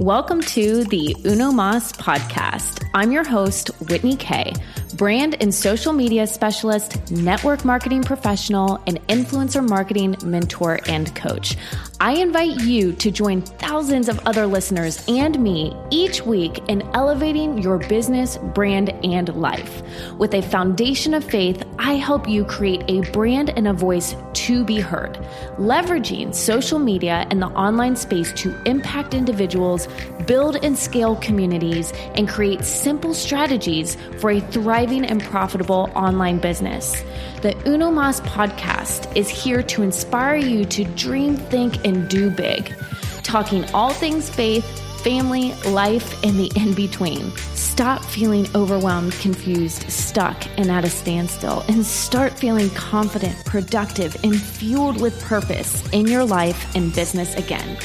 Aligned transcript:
Welcome 0.00 0.42
to 0.42 0.84
the 0.84 1.16
Uno 1.24 1.52
Mas 1.52 1.90
podcast. 1.92 2.86
I'm 2.92 3.12
your 3.12 3.24
host, 3.24 3.68
Whitney 3.88 4.14
Kay, 4.14 4.52
brand 4.94 5.40
and 5.40 5.54
social 5.54 5.94
media 5.94 6.26
specialist, 6.26 7.10
network 7.10 7.64
marketing 7.64 8.02
professional, 8.02 8.78
and 8.86 9.00
influencer 9.06 9.66
marketing 9.66 10.16
mentor 10.22 10.80
and 10.86 11.16
coach. 11.16 11.56
I 11.98 12.12
invite 12.16 12.60
you 12.60 12.92
to 12.92 13.10
join 13.10 13.40
thousands 13.40 14.10
of 14.10 14.20
other 14.26 14.46
listeners 14.46 15.02
and 15.08 15.38
me 15.42 15.74
each 15.88 16.20
week 16.26 16.58
in 16.68 16.82
elevating 16.94 17.56
your 17.56 17.78
business, 17.78 18.36
brand, 18.36 18.90
and 19.02 19.34
life. 19.34 19.82
With 20.18 20.34
a 20.34 20.42
foundation 20.42 21.14
of 21.14 21.24
faith, 21.24 21.62
I 21.78 21.94
help 21.94 22.28
you 22.28 22.44
create 22.44 22.84
a 22.88 23.00
brand 23.12 23.48
and 23.48 23.66
a 23.66 23.72
voice 23.72 24.14
to 24.34 24.62
be 24.62 24.78
heard, 24.78 25.14
leveraging 25.56 26.34
social 26.34 26.78
media 26.78 27.26
and 27.30 27.40
the 27.40 27.46
online 27.48 27.96
space 27.96 28.30
to 28.42 28.54
impact 28.64 29.14
individuals, 29.14 29.88
build 30.26 30.56
and 30.62 30.76
scale 30.76 31.16
communities, 31.16 31.94
and 32.14 32.28
create 32.28 32.62
simple 32.62 33.14
strategies 33.14 33.96
for 34.18 34.32
a 34.32 34.40
thriving 34.40 35.06
and 35.06 35.22
profitable 35.22 35.90
online 35.94 36.40
business. 36.40 37.02
The 37.40 37.56
Uno 37.66 37.90
Mas 37.90 38.20
podcast 38.22 39.14
is 39.16 39.28
here 39.28 39.62
to 39.62 39.82
inspire 39.82 40.36
you 40.36 40.64
to 40.66 40.84
dream, 40.84 41.36
think, 41.36 41.85
and 41.86 42.08
do 42.08 42.28
big, 42.28 42.74
talking 43.22 43.64
all 43.72 43.92
things 43.92 44.28
faith, 44.28 44.64
family, 45.02 45.54
life, 45.70 46.22
and 46.24 46.36
the 46.38 46.50
in 46.56 46.74
between. 46.74 47.30
Stop 47.54 48.04
feeling 48.04 48.46
overwhelmed, 48.54 49.12
confused, 49.14 49.88
stuck, 49.90 50.44
and 50.58 50.70
at 50.70 50.84
a 50.84 50.90
standstill, 50.90 51.64
and 51.68 51.86
start 51.86 52.32
feeling 52.32 52.68
confident, 52.70 53.36
productive, 53.44 54.16
and 54.24 54.40
fueled 54.40 55.00
with 55.00 55.22
purpose 55.22 55.88
in 55.92 56.06
your 56.06 56.24
life 56.24 56.74
and 56.74 56.92
business 56.94 57.34
again. 57.36 57.78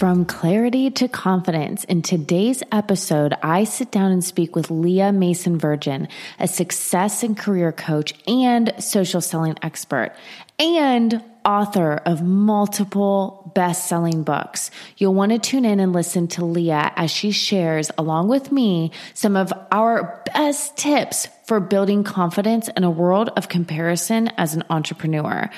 From 0.00 0.24
clarity 0.24 0.90
to 0.92 1.08
confidence, 1.08 1.84
in 1.84 2.00
today's 2.00 2.62
episode, 2.72 3.34
I 3.42 3.64
sit 3.64 3.90
down 3.90 4.10
and 4.10 4.24
speak 4.24 4.56
with 4.56 4.70
Leah 4.70 5.12
Mason 5.12 5.58
Virgin, 5.58 6.08
a 6.38 6.48
success 6.48 7.22
and 7.22 7.36
career 7.36 7.70
coach 7.70 8.14
and 8.26 8.72
social 8.78 9.20
selling 9.20 9.58
expert, 9.60 10.14
and 10.58 11.22
author 11.44 11.94
of 12.06 12.22
multiple 12.22 13.50
best 13.54 13.88
selling 13.88 14.22
books. 14.22 14.70
You'll 14.96 15.14
want 15.14 15.32
to 15.32 15.38
tune 15.38 15.64
in 15.64 15.80
and 15.80 15.92
listen 15.92 16.28
to 16.28 16.44
Leah 16.44 16.92
as 16.96 17.10
she 17.10 17.30
shares, 17.30 17.90
along 17.98 18.28
with 18.28 18.52
me, 18.52 18.92
some 19.14 19.36
of 19.36 19.52
our 19.70 20.22
best 20.32 20.76
tips 20.76 21.28
for 21.44 21.60
building 21.60 22.04
confidence 22.04 22.68
in 22.76 22.84
a 22.84 22.90
world 22.90 23.30
of 23.36 23.48
comparison 23.48 24.28
as 24.36 24.54
an 24.54 24.62
entrepreneur. 24.70 25.50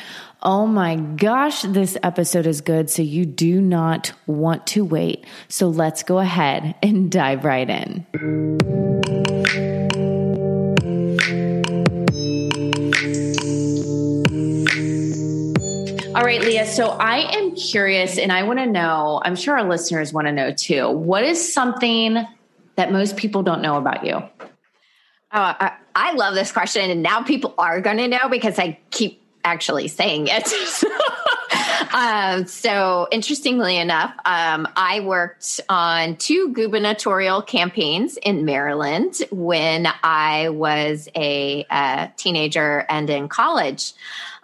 Oh 0.43 0.67
my 0.67 0.97
gosh, 0.97 1.63
this 1.63 1.97
episode 2.03 2.47
is 2.47 2.63
good. 2.63 2.91
So 2.91 3.03
you 3.03 3.27
do 3.27 3.61
not 3.61 4.13
want 4.27 4.67
to 4.69 4.85
wait. 4.85 5.25
So 5.49 5.69
let's 5.69 6.03
go 6.03 6.19
ahead 6.19 6.75
and 6.83 7.13
dive 7.13 7.45
right 7.45 7.69
in. 7.69 8.07
Right, 16.39 16.47
Leah. 16.47 16.67
So 16.67 16.89
I 16.89 17.37
am 17.37 17.55
curious 17.55 18.19
and 18.19 18.33
I 18.33 18.43
want 18.45 18.59
to 18.59 18.67
know, 18.67 19.21
I'm 19.25 19.37
sure 19.37 19.59
our 19.59 19.69
listeners 19.69 20.13
want 20.13 20.27
to 20.29 20.33
know 20.33 20.53
too. 20.53 20.91
What 20.91 21.25
is 21.25 21.53
something 21.53 22.27
that 22.77 22.93
most 22.93 23.17
people 23.17 23.43
don't 23.43 23.61
know 23.61 23.77
about 23.77 24.07
you? 24.07 24.15
Oh, 24.15 24.29
I, 25.33 25.73
I 25.95 26.13
love 26.15 26.35
this 26.35 26.51
question. 26.53 26.91
And 26.91 27.03
now 27.03 27.23
people 27.23 27.55
are 27.59 27.81
going 27.81 27.99
to 27.99 28.09
know 28.09 28.29
because 28.31 28.59
I 28.59 28.79
keep 28.91 29.23
actually 29.45 29.89
saying 29.89 30.29
it. 30.31 30.51
um, 31.95 32.47
so, 32.47 33.09
interestingly 33.11 33.77
enough, 33.77 34.15
um, 34.25 34.69
I 34.77 35.01
worked 35.01 35.61
on 35.69 36.17
two 36.17 36.53
gubernatorial 36.53 37.43
campaigns 37.43 38.17
in 38.19 38.45
Maryland 38.45 39.17
when 39.31 39.89
I 40.03 40.51
was 40.51 41.09
a, 41.15 41.67
a 41.71 42.13
teenager 42.17 42.87
and 42.89 43.11
in 43.11 43.29
college. 43.29 43.93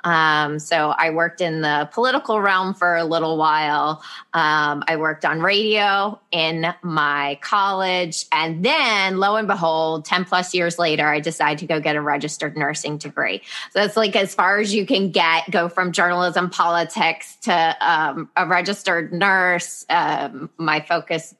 Um, 0.04 0.58
so 0.58 0.90
I 0.90 1.10
worked 1.10 1.40
in 1.40 1.60
the 1.60 1.88
political 1.92 2.40
realm 2.40 2.74
for 2.74 2.96
a 2.96 3.04
little 3.04 3.36
while. 3.36 4.02
Um, 4.32 4.84
I 4.86 4.96
worked 4.96 5.24
on 5.24 5.40
radio 5.40 6.20
in 6.30 6.72
my 6.82 7.38
college. 7.40 8.26
And 8.32 8.64
then 8.64 9.18
lo 9.18 9.36
and 9.36 9.48
behold, 9.48 10.04
10 10.04 10.24
plus 10.24 10.54
years 10.54 10.78
later, 10.78 11.06
I 11.06 11.20
decided 11.20 11.58
to 11.58 11.66
go 11.66 11.80
get 11.80 11.96
a 11.96 12.00
registered 12.00 12.56
nursing 12.56 12.98
degree. 12.98 13.42
So 13.72 13.82
it's 13.82 13.96
like 13.96 14.14
as 14.16 14.34
far 14.34 14.60
as 14.60 14.74
you 14.74 14.86
can 14.86 15.10
get, 15.10 15.50
go 15.50 15.68
from 15.68 15.92
journalism, 15.92 16.50
politics 16.50 17.36
to 17.42 17.76
um, 17.80 18.30
a 18.36 18.46
registered 18.46 19.12
nurse. 19.12 19.84
Um, 19.88 20.50
my 20.56 20.80
focus 20.80 21.34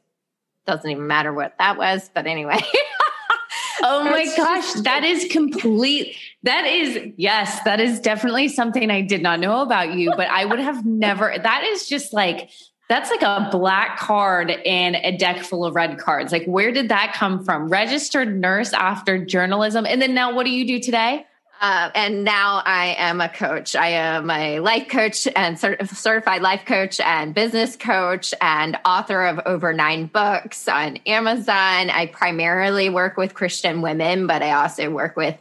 doesn't 0.67 0.91
even 0.91 1.07
matter 1.07 1.33
what 1.33 1.57
that 1.59 1.79
was, 1.79 2.11
but 2.13 2.27
anyway. 2.27 2.61
oh 3.83 4.05
my 4.05 4.25
gosh, 4.37 4.73
that 4.83 5.05
is 5.05 5.31
complete. 5.31 6.17
That 6.43 6.67
is, 6.67 7.13
yes, 7.17 7.61
that 7.65 7.81
is 7.81 8.01
definitely 8.01 8.49
something 8.49 8.91
I 8.91 9.03
did 9.03 9.23
not 9.23 9.41
know 9.41 9.63
about 9.63 9.95
you, 9.95 10.13
but 10.17 10.29
I 10.29 10.45
would 10.45 10.61
have 10.61 10.85
never, 10.87 11.35
that 11.37 11.65
is 11.65 11.89
just 11.89 12.13
like, 12.13 12.51
that's 12.89 13.11
like 13.11 13.23
a 13.23 13.49
black 13.51 13.99
card 13.99 14.51
and 14.51 14.97
a 14.97 15.17
deck 15.17 15.45
full 15.45 15.65
of 15.65 15.75
red 15.75 15.99
cards. 15.99 16.33
Like, 16.33 16.47
where 16.47 16.73
did 16.73 16.89
that 16.89 17.13
come 17.15 17.45
from? 17.45 17.69
Registered 17.69 18.41
nurse 18.41 18.73
after 18.73 19.25
journalism. 19.25 19.85
And 19.85 20.01
then 20.01 20.15
now, 20.15 20.35
what 20.35 20.45
do 20.45 20.51
you 20.51 20.67
do 20.67 20.81
today? 20.81 21.27
Uh, 21.61 21.91
and 21.95 22.25
now 22.25 22.63
I 22.65 22.95
am 22.99 23.21
a 23.21 23.29
coach. 23.29 23.75
I 23.75 23.89
am 23.89 24.31
a 24.31 24.61
life 24.61 24.89
coach 24.89 25.27
and 25.35 25.57
cert- 25.57 25.89
certified 25.95 26.43
life 26.43 26.65
coach 26.65 27.01
and 27.01 27.35
business 27.35 27.75
coach 27.75 28.33
and 28.41 28.79
author 28.85 29.27
of 29.27 29.41
over 29.45 29.73
nine 29.73 30.07
books 30.07 30.69
on 30.69 30.99
Amazon. 31.07 31.91
I 31.91 32.11
primarily 32.13 32.91
work 32.91 33.17
with 33.17 33.35
Christian 33.35 33.83
women, 33.83 34.27
but 34.27 34.43
I 34.43 34.53
also 34.53 34.91
work 34.91 35.17
with, 35.17 35.37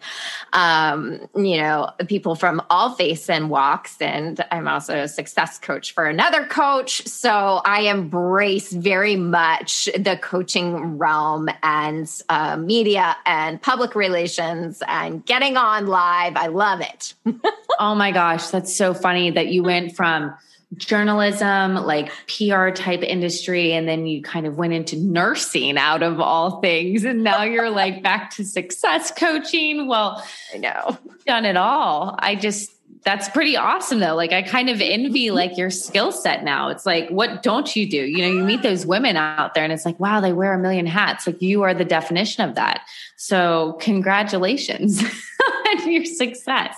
um, 0.54 1.28
you 1.36 1.58
know, 1.58 1.92
people 2.08 2.36
from 2.36 2.62
all 2.70 2.96
faiths 2.96 3.30
and 3.30 3.50
walks. 3.50 4.02
And 4.02 4.44
I'm 4.52 4.68
also 4.68 4.96
a 4.96 5.08
success 5.08 5.60
coach 5.60 5.94
for 5.94 6.06
another 6.06 6.46
coach. 6.46 7.06
So 7.08 7.62
I 7.64 7.82
embrace 7.82 8.72
very 8.72 9.16
much 9.16 9.88
the 9.96 10.18
coaching 10.22 10.98
realm 10.98 11.50
and 11.62 12.10
uh, 12.30 12.58
media 12.58 13.16
and 13.26 13.62
public 13.62 13.96
relations 13.96 14.82
and 14.88 15.26
getting 15.26 15.58
online 15.58 15.88
live. 16.08 16.38
I 16.38 16.48
love 16.48 16.82
it. 16.82 17.14
oh 17.80 17.96
my 17.96 18.12
gosh, 18.12 18.48
that's 18.48 18.76
so 18.76 18.94
funny 18.94 19.32
that 19.32 19.48
you 19.48 19.64
went 19.64 19.96
from 19.96 20.34
journalism, 20.76 21.76
like 21.76 22.12
PR 22.28 22.70
type 22.70 23.02
industry, 23.02 23.74
and 23.74 23.88
then 23.88 24.06
you 24.06 24.22
kind 24.22 24.46
of 24.46 24.58
went 24.58 24.74
into 24.74 24.98
nursing 24.98 25.78
out 25.78 26.04
of 26.04 26.20
all 26.20 26.60
things. 26.62 27.04
And 27.04 27.24
now 27.24 27.44
you're 27.44 27.70
like 27.70 28.04
back 28.10 28.32
to 28.36 28.44
success 28.44 29.12
coaching. 29.12 29.88
Well, 29.88 30.24
I 30.54 30.58
know. 30.58 30.98
Done 31.26 31.46
it 31.46 31.58
all. 31.58 32.16
I 32.20 32.36
just, 32.36 32.72
that's 33.04 33.30
pretty 33.30 33.56
awesome 33.56 34.00
though. 34.00 34.16
Like 34.16 34.34
I 34.34 34.42
kind 34.42 34.70
of 34.70 34.82
envy 34.82 35.28
mm-hmm. 35.28 35.36
like 35.36 35.58
your 35.58 35.70
skill 35.70 36.12
set 36.12 36.44
now. 36.44 36.70
It's 36.70 36.86
like, 36.86 37.10
what 37.10 37.44
don't 37.44 37.74
you 37.74 37.90
do? 37.90 38.02
You 38.02 38.18
know, 38.18 38.28
you 38.28 38.44
meet 38.44 38.64
those 38.64 38.86
women 38.86 39.16
out 39.16 39.54
there 39.54 39.64
and 39.64 39.72
it's 39.72 39.86
like, 39.86 40.00
wow, 40.00 40.20
they 40.20 40.34
wear 40.34 40.54
a 40.54 40.60
million 40.60 40.86
hats. 40.86 41.26
Like 41.26 41.42
you 41.42 41.64
are 41.64 41.74
the 41.74 41.86
definition 41.86 42.48
of 42.48 42.56
that. 42.56 42.82
So 43.16 43.78
congratulations 43.80 45.02
on 45.68 45.92
your 45.92 46.06
success. 46.06 46.76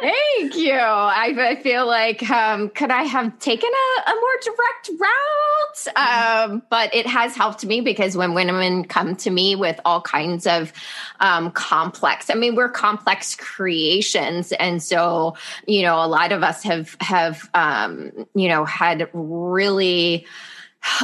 Thank 0.00 0.56
you. 0.56 0.74
I, 0.74 1.34
I, 1.38 1.56
feel 1.62 1.86
like 1.86 2.28
um, 2.30 2.68
could 2.70 2.90
I 2.90 3.02
have 3.04 3.38
taken 3.38 3.70
a, 3.70 4.10
a 4.10 4.14
more 4.14 4.30
direct 4.42 4.90
route? 5.00 6.50
Um, 6.50 6.62
but 6.68 6.94
it 6.94 7.06
has 7.06 7.34
helped 7.34 7.64
me 7.64 7.80
because 7.80 8.16
when 8.16 8.34
women 8.34 8.84
come 8.84 9.16
to 9.16 9.30
me 9.30 9.54
with 9.56 9.80
all 9.84 10.00
kinds 10.00 10.46
of 10.46 10.72
um, 11.20 11.50
complex, 11.52 12.28
I 12.28 12.34
mean, 12.34 12.54
we're 12.54 12.68
complex 12.68 13.34
creations, 13.34 14.52
and 14.52 14.82
so 14.82 15.36
you 15.66 15.82
know, 15.82 16.04
a 16.04 16.06
lot 16.06 16.32
of 16.32 16.42
us 16.42 16.62
have 16.64 16.96
have 17.00 17.48
um, 17.54 18.26
you 18.34 18.48
know 18.48 18.64
had 18.64 19.08
really 19.12 20.26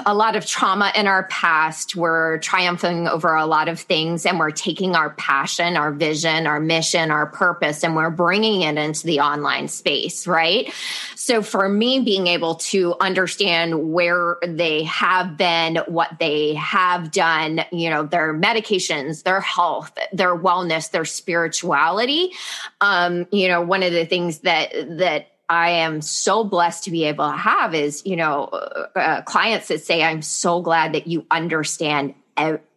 a 0.06 0.14
lot 0.14 0.36
of 0.36 0.46
trauma 0.46 0.92
in 0.94 1.06
our 1.06 1.24
past. 1.24 1.96
We're 1.96 2.38
triumphing 2.38 3.08
over 3.08 3.34
a 3.34 3.46
lot 3.46 3.68
of 3.68 3.80
things 3.80 4.26
and 4.26 4.38
we're 4.38 4.50
taking 4.50 4.96
our 4.96 5.10
passion, 5.10 5.76
our 5.76 5.92
vision, 5.92 6.46
our 6.46 6.60
mission, 6.60 7.10
our 7.10 7.26
purpose, 7.26 7.84
and 7.84 7.94
we're 7.94 8.10
bringing 8.10 8.62
it 8.62 8.76
into 8.76 9.06
the 9.06 9.20
online 9.20 9.68
space, 9.68 10.26
right? 10.26 10.72
So 11.14 11.42
for 11.42 11.68
me, 11.68 12.00
being 12.00 12.26
able 12.26 12.56
to 12.56 12.96
understand 13.00 13.92
where 13.92 14.36
they 14.42 14.84
have 14.84 15.36
been, 15.36 15.76
what 15.86 16.18
they 16.18 16.54
have 16.54 17.10
done, 17.10 17.60
you 17.72 17.90
know, 17.90 18.04
their 18.04 18.34
medications, 18.34 19.22
their 19.22 19.40
health, 19.40 19.96
their 20.12 20.36
wellness, 20.36 20.90
their 20.90 21.04
spirituality, 21.04 22.32
um, 22.80 23.26
you 23.30 23.48
know, 23.48 23.60
one 23.60 23.82
of 23.82 23.92
the 23.92 24.06
things 24.06 24.40
that, 24.40 24.72
that, 24.98 25.28
I 25.48 25.70
am 25.70 26.02
so 26.02 26.44
blessed 26.44 26.84
to 26.84 26.90
be 26.90 27.04
able 27.04 27.30
to 27.30 27.36
have 27.36 27.74
is, 27.74 28.02
you 28.04 28.16
know, 28.16 28.44
uh, 28.44 28.86
uh, 28.94 29.22
clients 29.22 29.68
that 29.68 29.82
say, 29.82 30.02
I'm 30.02 30.22
so 30.22 30.60
glad 30.60 30.92
that 30.92 31.06
you 31.06 31.26
understand 31.30 32.14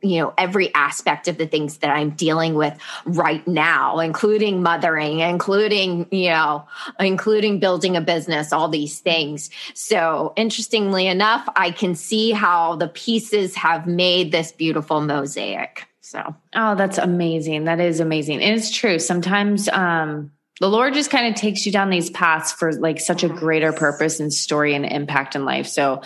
you 0.01 0.19
know 0.19 0.33
every 0.37 0.73
aspect 0.73 1.27
of 1.27 1.37
the 1.37 1.45
things 1.45 1.77
that 1.77 1.91
i'm 1.91 2.11
dealing 2.11 2.55
with 2.55 2.77
right 3.05 3.47
now 3.47 3.99
including 3.99 4.63
mothering 4.63 5.19
including 5.19 6.07
you 6.11 6.29
know 6.29 6.65
including 6.99 7.59
building 7.59 7.95
a 7.95 8.01
business 8.01 8.51
all 8.51 8.69
these 8.69 8.99
things. 8.99 9.49
So 9.73 10.33
interestingly 10.35 11.07
enough 11.07 11.47
i 11.55 11.71
can 11.71 11.95
see 11.95 12.31
how 12.31 12.75
the 12.75 12.87
pieces 12.87 13.55
have 13.55 13.87
made 13.87 14.31
this 14.31 14.51
beautiful 14.51 15.01
mosaic. 15.01 15.85
So. 16.01 16.35
Oh 16.55 16.75
that's 16.75 16.97
amazing. 16.97 17.65
That 17.65 17.79
is 17.79 17.99
amazing. 17.99 18.41
And 18.41 18.57
it's 18.57 18.71
true. 18.71 18.99
Sometimes 18.99 19.69
um 19.69 20.31
the 20.61 20.69
Lord 20.69 20.93
just 20.93 21.09
kind 21.09 21.25
of 21.25 21.33
takes 21.33 21.65
you 21.65 21.71
down 21.71 21.89
these 21.89 22.11
paths 22.11 22.51
for 22.51 22.71
like 22.71 22.99
such 22.99 23.23
a 23.23 23.27
greater 23.27 23.73
purpose 23.73 24.19
and 24.19 24.31
story 24.31 24.75
and 24.75 24.85
impact 24.85 25.35
in 25.35 25.43
life. 25.43 25.65
So 25.65 26.03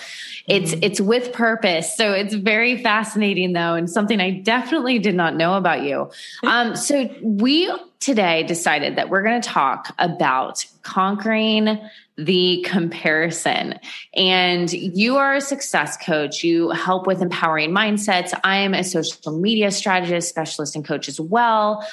it's 0.48 0.72
mm-hmm. 0.72 0.80
it's 0.82 1.02
with 1.02 1.34
purpose. 1.34 1.98
So 1.98 2.14
it's 2.14 2.34
very 2.34 2.82
fascinating 2.82 3.52
though, 3.52 3.74
and 3.74 3.90
something 3.90 4.22
I 4.22 4.32
definitely 4.32 5.00
did 5.00 5.14
not 5.14 5.36
know 5.36 5.56
about 5.56 5.84
you. 5.84 6.10
Um, 6.46 6.76
so 6.76 7.10
we 7.24 7.74
today 8.00 8.44
decided 8.44 8.98
that 8.98 9.10
we're 9.10 9.24
going 9.24 9.42
to 9.42 9.50
talk 9.50 9.94
about 9.98 10.64
conquering 10.84 11.80
the 12.18 12.64
comparison. 12.66 13.80
And 14.16 14.72
you 14.72 15.18
are 15.18 15.36
a 15.36 15.42
success 15.42 15.98
coach. 15.98 16.44
You 16.44 16.70
help 16.70 17.08
with 17.08 17.22
empowering 17.22 17.72
mindsets. 17.72 18.38
I 18.44 18.58
am 18.58 18.74
a 18.74 18.84
social 18.84 19.38
media 19.38 19.72
strategist, 19.72 20.30
specialist, 20.30 20.76
and 20.76 20.86
coach 20.86 21.10
as 21.10 21.20
well. 21.20 21.86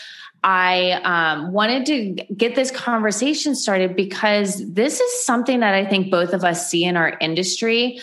I 0.45 0.93
um, 1.05 1.53
wanted 1.53 1.87
to 1.87 2.35
get 2.35 2.55
this 2.55 2.71
conversation 2.71 3.55
started 3.55 3.95
because 3.95 4.73
this 4.73 5.01
is 5.01 5.25
something 5.25 5.61
that 5.61 5.75
I 5.75 5.87
think 5.87 6.11
both 6.11 6.33
of 6.33 6.45
us 6.45 6.69
see 6.69 6.85
in 6.85 6.97
our 6.97 7.17
industry 7.21 8.01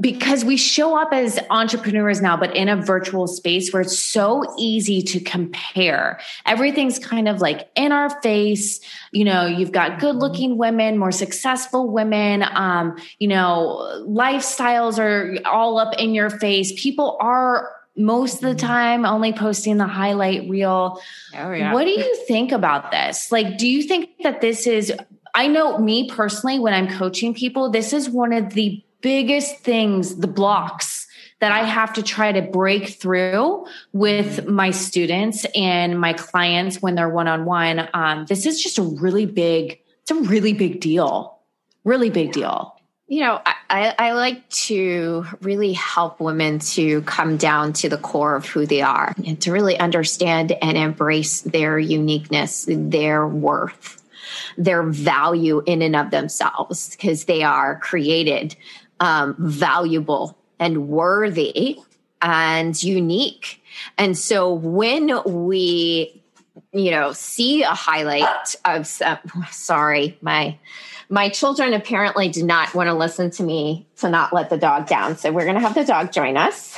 because 0.00 0.44
we 0.44 0.56
show 0.56 1.00
up 1.00 1.08
as 1.12 1.38
entrepreneurs 1.48 2.20
now, 2.20 2.36
but 2.36 2.54
in 2.54 2.68
a 2.68 2.76
virtual 2.76 3.26
space 3.26 3.72
where 3.72 3.80
it's 3.82 3.98
so 3.98 4.44
easy 4.58 5.00
to 5.00 5.20
compare. 5.20 6.20
Everything's 6.44 6.98
kind 6.98 7.28
of 7.28 7.40
like 7.40 7.68
in 7.74 7.90
our 7.90 8.10
face. 8.20 8.80
You 9.12 9.24
know, 9.24 9.46
you've 9.46 9.72
got 9.72 10.00
good 10.00 10.16
looking 10.16 10.58
women, 10.58 10.98
more 10.98 11.12
successful 11.12 11.88
women. 11.88 12.42
Um, 12.42 12.96
you 13.18 13.28
know, 13.28 14.04
lifestyles 14.06 14.98
are 14.98 15.38
all 15.48 15.78
up 15.78 15.98
in 15.98 16.12
your 16.12 16.28
face. 16.28 16.72
People 16.80 17.16
are 17.20 17.73
most 17.96 18.34
of 18.34 18.40
the 18.40 18.54
time 18.54 19.04
only 19.04 19.32
posting 19.32 19.76
the 19.76 19.86
highlight 19.86 20.48
reel. 20.48 21.00
Oh, 21.36 21.52
yeah. 21.52 21.72
What 21.72 21.84
do 21.84 21.90
you 21.90 22.16
think 22.26 22.52
about 22.52 22.90
this? 22.90 23.30
Like, 23.30 23.58
do 23.58 23.68
you 23.68 23.82
think 23.82 24.10
that 24.22 24.40
this 24.40 24.66
is, 24.66 24.92
I 25.34 25.46
know 25.46 25.78
me 25.78 26.10
personally, 26.10 26.58
when 26.58 26.74
I'm 26.74 26.88
coaching 26.88 27.34
people, 27.34 27.70
this 27.70 27.92
is 27.92 28.10
one 28.10 28.32
of 28.32 28.54
the 28.54 28.82
biggest 29.00 29.58
things, 29.60 30.16
the 30.16 30.26
blocks 30.26 31.06
that 31.40 31.52
I 31.52 31.64
have 31.64 31.92
to 31.94 32.02
try 32.02 32.32
to 32.32 32.42
break 32.42 32.88
through 32.88 33.66
with 33.92 34.38
mm-hmm. 34.38 34.52
my 34.52 34.70
students 34.70 35.44
and 35.54 36.00
my 36.00 36.14
clients 36.14 36.80
when 36.80 36.94
they're 36.94 37.08
one 37.08 37.28
on 37.28 37.44
one. 37.44 37.88
This 38.28 38.46
is 38.46 38.62
just 38.62 38.78
a 38.78 38.82
really 38.82 39.26
big, 39.26 39.80
it's 40.02 40.10
a 40.10 40.14
really 40.14 40.52
big 40.52 40.80
deal. 40.80 41.38
Really 41.84 42.08
big 42.08 42.32
deal. 42.32 42.73
You 43.06 43.20
know, 43.20 43.40
I, 43.44 43.94
I, 43.98 44.12
like 44.12 44.48
to 44.50 45.26
really 45.42 45.74
help 45.74 46.20
women 46.20 46.58
to 46.60 47.02
come 47.02 47.36
down 47.36 47.74
to 47.74 47.90
the 47.90 47.98
core 47.98 48.34
of 48.34 48.46
who 48.46 48.64
they 48.64 48.80
are 48.80 49.14
and 49.26 49.38
to 49.42 49.52
really 49.52 49.78
understand 49.78 50.52
and 50.62 50.78
embrace 50.78 51.42
their 51.42 51.78
uniqueness, 51.78 52.64
their 52.66 53.28
worth, 53.28 54.02
their 54.56 54.82
value 54.84 55.62
in 55.66 55.82
and 55.82 55.94
of 55.94 56.10
themselves, 56.12 56.96
because 56.96 57.26
they 57.26 57.42
are 57.42 57.78
created 57.78 58.56
um, 59.00 59.36
valuable 59.38 60.38
and 60.58 60.88
worthy 60.88 61.76
and 62.22 62.82
unique. 62.82 63.62
And 63.98 64.16
so 64.16 64.54
when 64.54 65.12
we, 65.26 66.22
you 66.72 66.90
know, 66.90 67.12
see 67.12 67.64
a 67.64 67.74
highlight 67.74 68.56
of, 68.64 68.86
some, 68.86 69.18
sorry, 69.50 70.16
my, 70.22 70.58
my 71.08 71.28
children 71.28 71.74
apparently 71.74 72.28
did 72.28 72.44
not 72.44 72.74
want 72.74 72.88
to 72.88 72.94
listen 72.94 73.30
to 73.32 73.42
me 73.42 73.86
to 73.98 74.08
not 74.08 74.32
let 74.32 74.50
the 74.50 74.56
dog 74.56 74.86
down. 74.86 75.16
So 75.16 75.32
we're 75.32 75.44
going 75.44 75.56
to 75.56 75.60
have 75.60 75.74
the 75.74 75.84
dog 75.84 76.12
join 76.12 76.36
us. 76.36 76.76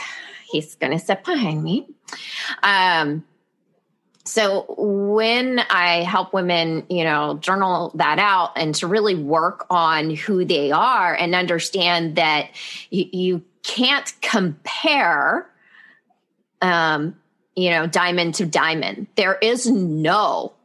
He's 0.50 0.74
going 0.76 0.92
to 0.92 0.98
sit 0.98 1.24
behind 1.24 1.62
me. 1.62 1.88
Um, 2.62 3.24
so 4.24 4.66
when 4.76 5.60
I 5.70 6.02
help 6.02 6.32
women, 6.32 6.84
you 6.88 7.04
know, 7.04 7.38
journal 7.38 7.92
that 7.94 8.18
out 8.18 8.52
and 8.56 8.74
to 8.76 8.88
really 8.88 9.14
work 9.14 9.66
on 9.70 10.10
who 10.10 10.44
they 10.44 10.72
are 10.72 11.14
and 11.14 11.34
understand 11.34 12.16
that 12.16 12.50
you, 12.90 13.06
you 13.12 13.42
can't 13.62 14.12
compare, 14.22 15.48
um, 16.60 17.16
you 17.54 17.70
know, 17.70 17.86
diamond 17.86 18.34
to 18.36 18.46
diamond. 18.46 19.06
There 19.14 19.36
is 19.40 19.66
no 19.66 20.55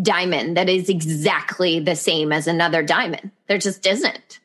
diamond 0.00 0.56
that 0.56 0.68
is 0.68 0.88
exactly 0.88 1.80
the 1.80 1.96
same 1.96 2.32
as 2.32 2.46
another 2.46 2.82
diamond. 2.82 3.30
There 3.46 3.58
just 3.58 3.86
isn't. 3.86 4.40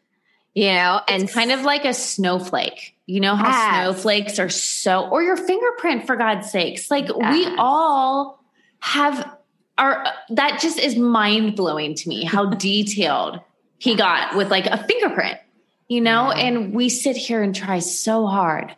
You 0.53 0.73
know, 0.73 0.99
and 1.07 1.23
it's 1.23 1.33
kind 1.33 1.51
of 1.51 1.61
like 1.61 1.85
a 1.85 1.93
snowflake. 1.93 2.95
You 3.05 3.21
know 3.21 3.35
how 3.35 3.47
yes. 3.47 3.75
snowflakes 3.75 4.39
are 4.39 4.49
so 4.49 5.07
or 5.09 5.23
your 5.23 5.37
fingerprint 5.37 6.05
for 6.05 6.15
God's 6.15 6.51
sakes. 6.51 6.91
Like 6.91 7.07
yes. 7.07 7.33
we 7.33 7.55
all 7.57 8.43
have 8.79 9.35
our 9.77 10.05
that 10.29 10.59
just 10.59 10.79
is 10.79 10.95
mind 10.95 11.55
blowing 11.55 11.95
to 11.95 12.09
me 12.09 12.23
how 12.23 12.45
detailed 12.49 13.39
he 13.77 13.95
got 13.95 14.35
with 14.35 14.49
like 14.49 14.65
a 14.65 14.83
fingerprint. 14.83 15.39
You 15.87 16.01
know, 16.01 16.31
yeah. 16.33 16.45
and 16.45 16.73
we 16.73 16.89
sit 16.89 17.15
here 17.15 17.41
and 17.41 17.55
try 17.55 17.79
so 17.79 18.27
hard 18.27 18.75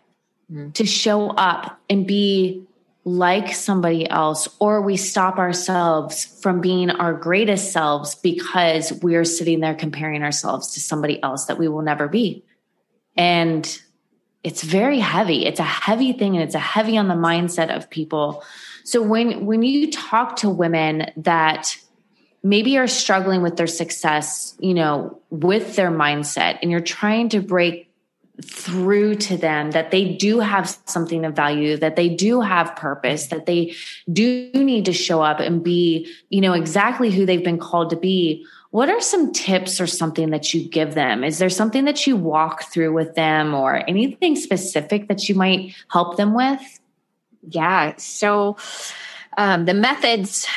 mm. 0.52 0.74
to 0.76 0.86
show 0.86 1.30
up 1.30 1.80
and 1.90 2.08
be 2.08 2.66
like 3.04 3.54
somebody 3.54 4.08
else, 4.08 4.48
or 4.60 4.82
we 4.82 4.96
stop 4.96 5.40
ourselves 5.40 6.26
from 6.42 6.62
being 6.62 6.92
our 6.92 7.14
greatest 7.14 7.72
selves 7.72 8.16
because 8.16 8.94
we're 9.02 9.26
sitting 9.26 9.60
there 9.60 9.74
comparing 9.74 10.22
ourselves 10.24 10.74
to 10.74 10.80
somebody 10.80 11.22
else 11.24 11.46
that 11.46 11.58
we 11.58 11.68
will 11.68 11.82
never 11.82 12.08
be. 12.08 12.44
And 13.18 13.82
it's 14.44 14.64
very 14.64 15.00
heavy. 15.00 15.46
It's 15.46 15.60
a 15.60 15.64
heavy 15.64 16.14
thing 16.14 16.36
and 16.36 16.44
it's 16.44 16.56
a 16.56 16.60
heavy 16.60 16.98
on 16.98 17.08
the 17.08 17.16
mindset 17.16 17.76
of 17.76 17.90
people. 17.90 18.44
So 18.84 19.02
when 19.02 19.46
when 19.46 19.64
you 19.64 19.92
talk 19.92 20.38
to 20.38 20.50
women 20.50 21.12
that 21.18 21.78
maybe 22.44 22.78
are 22.78 22.88
struggling 22.88 23.42
with 23.42 23.58
their 23.58 23.68
success, 23.68 24.56
you 24.60 24.74
know, 24.74 25.20
with 25.30 25.76
their 25.76 25.92
mindset 25.92 26.60
and 26.62 26.72
you're 26.72 26.80
trying 26.80 27.30
to 27.30 27.42
break 27.42 27.91
through 28.42 29.16
to 29.16 29.38
them 29.38 29.72
that 29.72 29.92
they 29.92 30.14
do 30.16 30.40
have 30.40 30.78
something 30.86 31.26
of 31.26 31.36
value, 31.36 31.78
that 31.78 31.96
they 31.96 32.10
do 32.10 32.42
have 32.42 32.76
purpose, 32.76 33.28
that 33.28 33.46
they 33.46 33.76
do 34.12 34.52
need 34.54 34.86
to 34.86 34.94
show 34.94 35.22
up 35.22 35.40
and 35.40 35.64
be, 35.64 36.12
you 36.30 36.42
know, 36.42 36.54
exactly 36.54 37.12
who 37.12 37.26
they've 37.26 37.44
been 37.44 37.60
called 37.60 37.90
to 37.90 37.96
be. 37.96 38.46
What 38.70 38.90
are 38.90 39.02
some 39.02 39.34
tips 39.34 39.82
or 39.82 39.88
something 39.88 40.30
that 40.30 40.54
you 40.54 40.68
give 40.68 40.94
them? 40.94 41.24
Is 41.24 41.40
there 41.40 41.50
something 41.50 41.86
that 41.86 42.08
you 42.08 42.16
walk 42.16 42.64
through 42.72 42.94
with 42.94 43.16
them 43.16 43.54
or 43.54 43.84
anything 43.88 44.36
specific 44.36 45.10
that 45.10 45.28
you 45.28 45.36
might 45.36 45.76
help 45.90 46.16
them 46.16 46.34
with? 46.34 46.80
Yeah. 47.50 47.96
So, 47.98 48.56
um, 49.38 49.66
the 49.66 49.74
methods, 49.74 50.48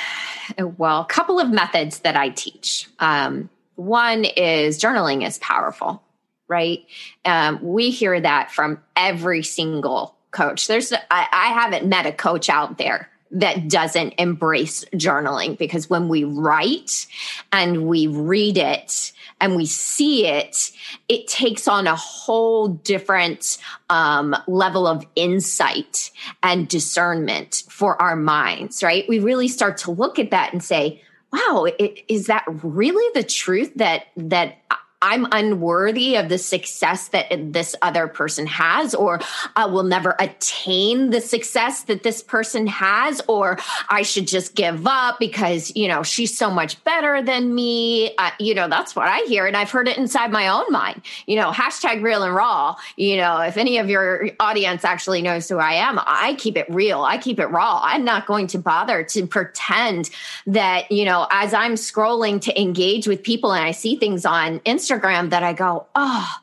well, 0.59 1.01
a 1.01 1.07
couple 1.07 1.41
of 1.41 1.51
methods 1.51 2.01
that 2.01 2.17
I 2.17 2.29
teach. 2.29 2.89
Um, 2.99 3.51
one 3.77 4.25
is 4.25 4.81
journaling 4.81 5.27
is 5.27 5.39
powerful 5.39 6.04
right? 6.49 6.85
Um, 7.25 7.59
we 7.63 7.91
hear 7.91 8.21
that 8.21 8.51
from 8.53 8.81
every 8.97 9.43
single 9.43 10.17
coach. 10.31 10.67
There's, 10.67 10.93
I, 10.93 10.99
I 11.11 11.47
haven't 11.49 11.87
met 11.87 12.07
a 12.07 12.13
coach 12.13 12.49
out 12.49 12.79
there 12.79 13.11
that 13.31 13.69
doesn't 13.69 14.15
embrace 14.19 14.85
journaling 14.95 15.59
because 15.59 15.91
when 15.91 16.09
we 16.09 16.25
write 16.25 17.07
and 17.53 17.87
we 17.87 18.07
read 18.07 18.57
it 18.57 19.13
and 19.41 19.57
we 19.57 19.67
see 19.67 20.27
it, 20.27 20.71
it 21.09 21.27
takes 21.27 21.67
on 21.67 21.87
a 21.87 21.97
whole 21.97 22.69
different 22.69 23.59
um, 23.91 24.37
level 24.47 24.87
of 24.87 25.05
insight 25.17 26.11
and 26.43 26.69
discernment 26.69 27.65
for 27.69 28.01
our 28.01 28.15
minds, 28.15 28.83
right? 28.83 29.05
We 29.09 29.19
really 29.19 29.49
start 29.49 29.79
to 29.79 29.91
look 29.91 30.19
at 30.19 30.31
that 30.31 30.53
and 30.53 30.63
say, 30.63 31.03
wow, 31.33 31.67
it, 31.79 32.05
is 32.07 32.27
that 32.27 32.45
really 32.63 33.11
the 33.21 33.27
truth 33.27 33.73
that, 33.77 34.07
that 34.17 34.59
I'm 35.05 35.27
unworthy 35.33 36.17
of 36.17 36.31
the 36.31 36.39
success 36.39 37.09
that 37.09 37.27
this 37.53 37.77
other 37.83 38.09
person 38.09 38.47
has, 38.47 38.95
or 38.95 39.21
I 39.55 39.67
will 39.67 39.83
never 39.83 40.17
attain 40.19 41.11
the 41.11 41.21
success 41.21 41.83
that 41.85 42.03
this 42.03 42.23
person 42.23 42.67
has, 42.69 43.21
or 43.29 43.59
I 43.91 44.01
should 44.01 44.27
just 44.27 44.55
give 44.55 44.87
up 44.87 45.19
because, 45.19 45.71
you 45.77 45.89
know, 45.89 46.03
she's 46.03 46.35
so 46.35 46.51
much 46.51 46.83
better 46.85 47.23
than 47.23 47.55
me. 47.55 48.17
Uh, 48.17 48.31
you 48.41 48.55
know, 48.55 48.67
that's 48.67 48.97
what 48.97 49.07
I 49.07 49.19
hear. 49.29 49.47
And 49.47 49.59
I've 49.59 49.71
heard 49.71 49.89
it 49.89 49.99
inside 49.99 50.33
my 50.33 50.49
own 50.49 50.65
mind, 50.71 51.03
you 51.27 51.37
know, 51.37 51.51
hashtag 51.51 52.03
real 52.03 52.23
and 52.23 52.35
raw. 52.35 52.75
You 52.97 53.19
know, 53.19 53.41
if 53.41 53.59
any 53.59 53.77
of 53.77 53.91
your 53.91 54.31
audience 54.41 54.87
actually 54.87 55.21
knows 55.21 55.51
who 55.51 55.59
I 55.59 55.75
am, 55.75 56.01
I 56.01 56.35
keep 56.39 56.57
it 56.57 56.67
real. 56.71 57.03
I 57.03 57.19
keep 57.19 57.39
it 57.39 57.49
raw. 57.49 57.81
I'm 57.83 58.07
not 58.07 58.25
going 58.27 58.47
to 58.49 58.59
bother 58.59 59.05
to 59.05 59.27
pretend 59.27 60.09
that, 60.47 60.91
you 60.91 61.05
know, 61.05 61.27
as 61.31 61.53
I'm 61.53 61.75
scrolling 61.75 62.41
to 62.41 62.59
engage 62.59 63.07
with 63.07 63.23
people 63.23 63.53
and 63.53 63.63
I 63.63 63.73
see 63.73 63.97
things 63.97 64.25
on 64.25 64.61
Instagram, 64.61 64.94
Instagram 65.01 65.31
that 65.31 65.43
I 65.43 65.53
go, 65.53 65.87
oh 65.95 66.35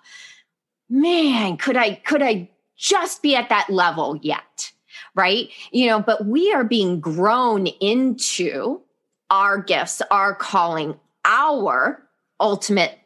man, 0.90 1.58
could 1.58 1.78
I 1.78 1.96
could 1.96 2.22
I 2.22 2.50
just 2.78 3.22
be 3.22 3.36
at 3.36 3.50
that 3.50 3.70
level 3.70 4.18
yet. 4.22 4.72
Right. 5.14 5.50
You 5.72 5.88
know, 5.88 6.00
but 6.00 6.26
we 6.26 6.54
are 6.54 6.64
being 6.64 7.00
grown 7.00 7.68
into 7.68 8.82
our 9.30 9.58
gifts, 9.58 10.02
our 10.10 10.34
calling, 10.36 11.00
our 11.26 12.02
ultimate 12.40 12.98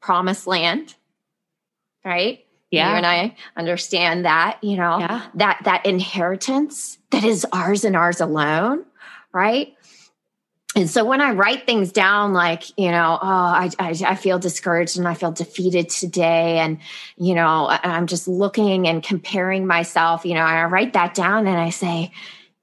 promised 0.00 0.46
land. 0.46 0.94
Right. 2.04 2.44
Yeah. 2.70 2.90
You 2.90 2.96
and 2.96 3.06
I 3.06 3.36
understand 3.56 4.24
that, 4.24 4.58
you 4.62 4.76
know, 4.76 4.98
yeah. 4.98 5.26
that 5.34 5.60
that 5.64 5.84
inheritance 5.84 6.98
that 7.10 7.22
is 7.22 7.46
ours 7.52 7.84
and 7.84 7.94
ours 7.94 8.20
alone, 8.20 8.84
right? 9.32 9.74
And 10.74 10.88
so 10.88 11.04
when 11.04 11.20
I 11.20 11.32
write 11.32 11.66
things 11.66 11.92
down, 11.92 12.32
like, 12.32 12.76
you 12.78 12.90
know, 12.90 13.18
oh, 13.20 13.26
I, 13.26 13.70
I, 13.78 13.94
I, 14.06 14.14
feel 14.14 14.38
discouraged 14.38 14.96
and 14.96 15.06
I 15.06 15.12
feel 15.12 15.30
defeated 15.30 15.90
today. 15.90 16.60
And, 16.60 16.78
you 17.18 17.34
know, 17.34 17.68
I'm 17.68 18.06
just 18.06 18.26
looking 18.26 18.88
and 18.88 19.02
comparing 19.02 19.66
myself, 19.66 20.24
you 20.24 20.32
know, 20.32 20.40
I 20.40 20.64
write 20.64 20.94
that 20.94 21.14
down 21.14 21.46
and 21.46 21.58
I 21.58 21.68
say, 21.68 22.10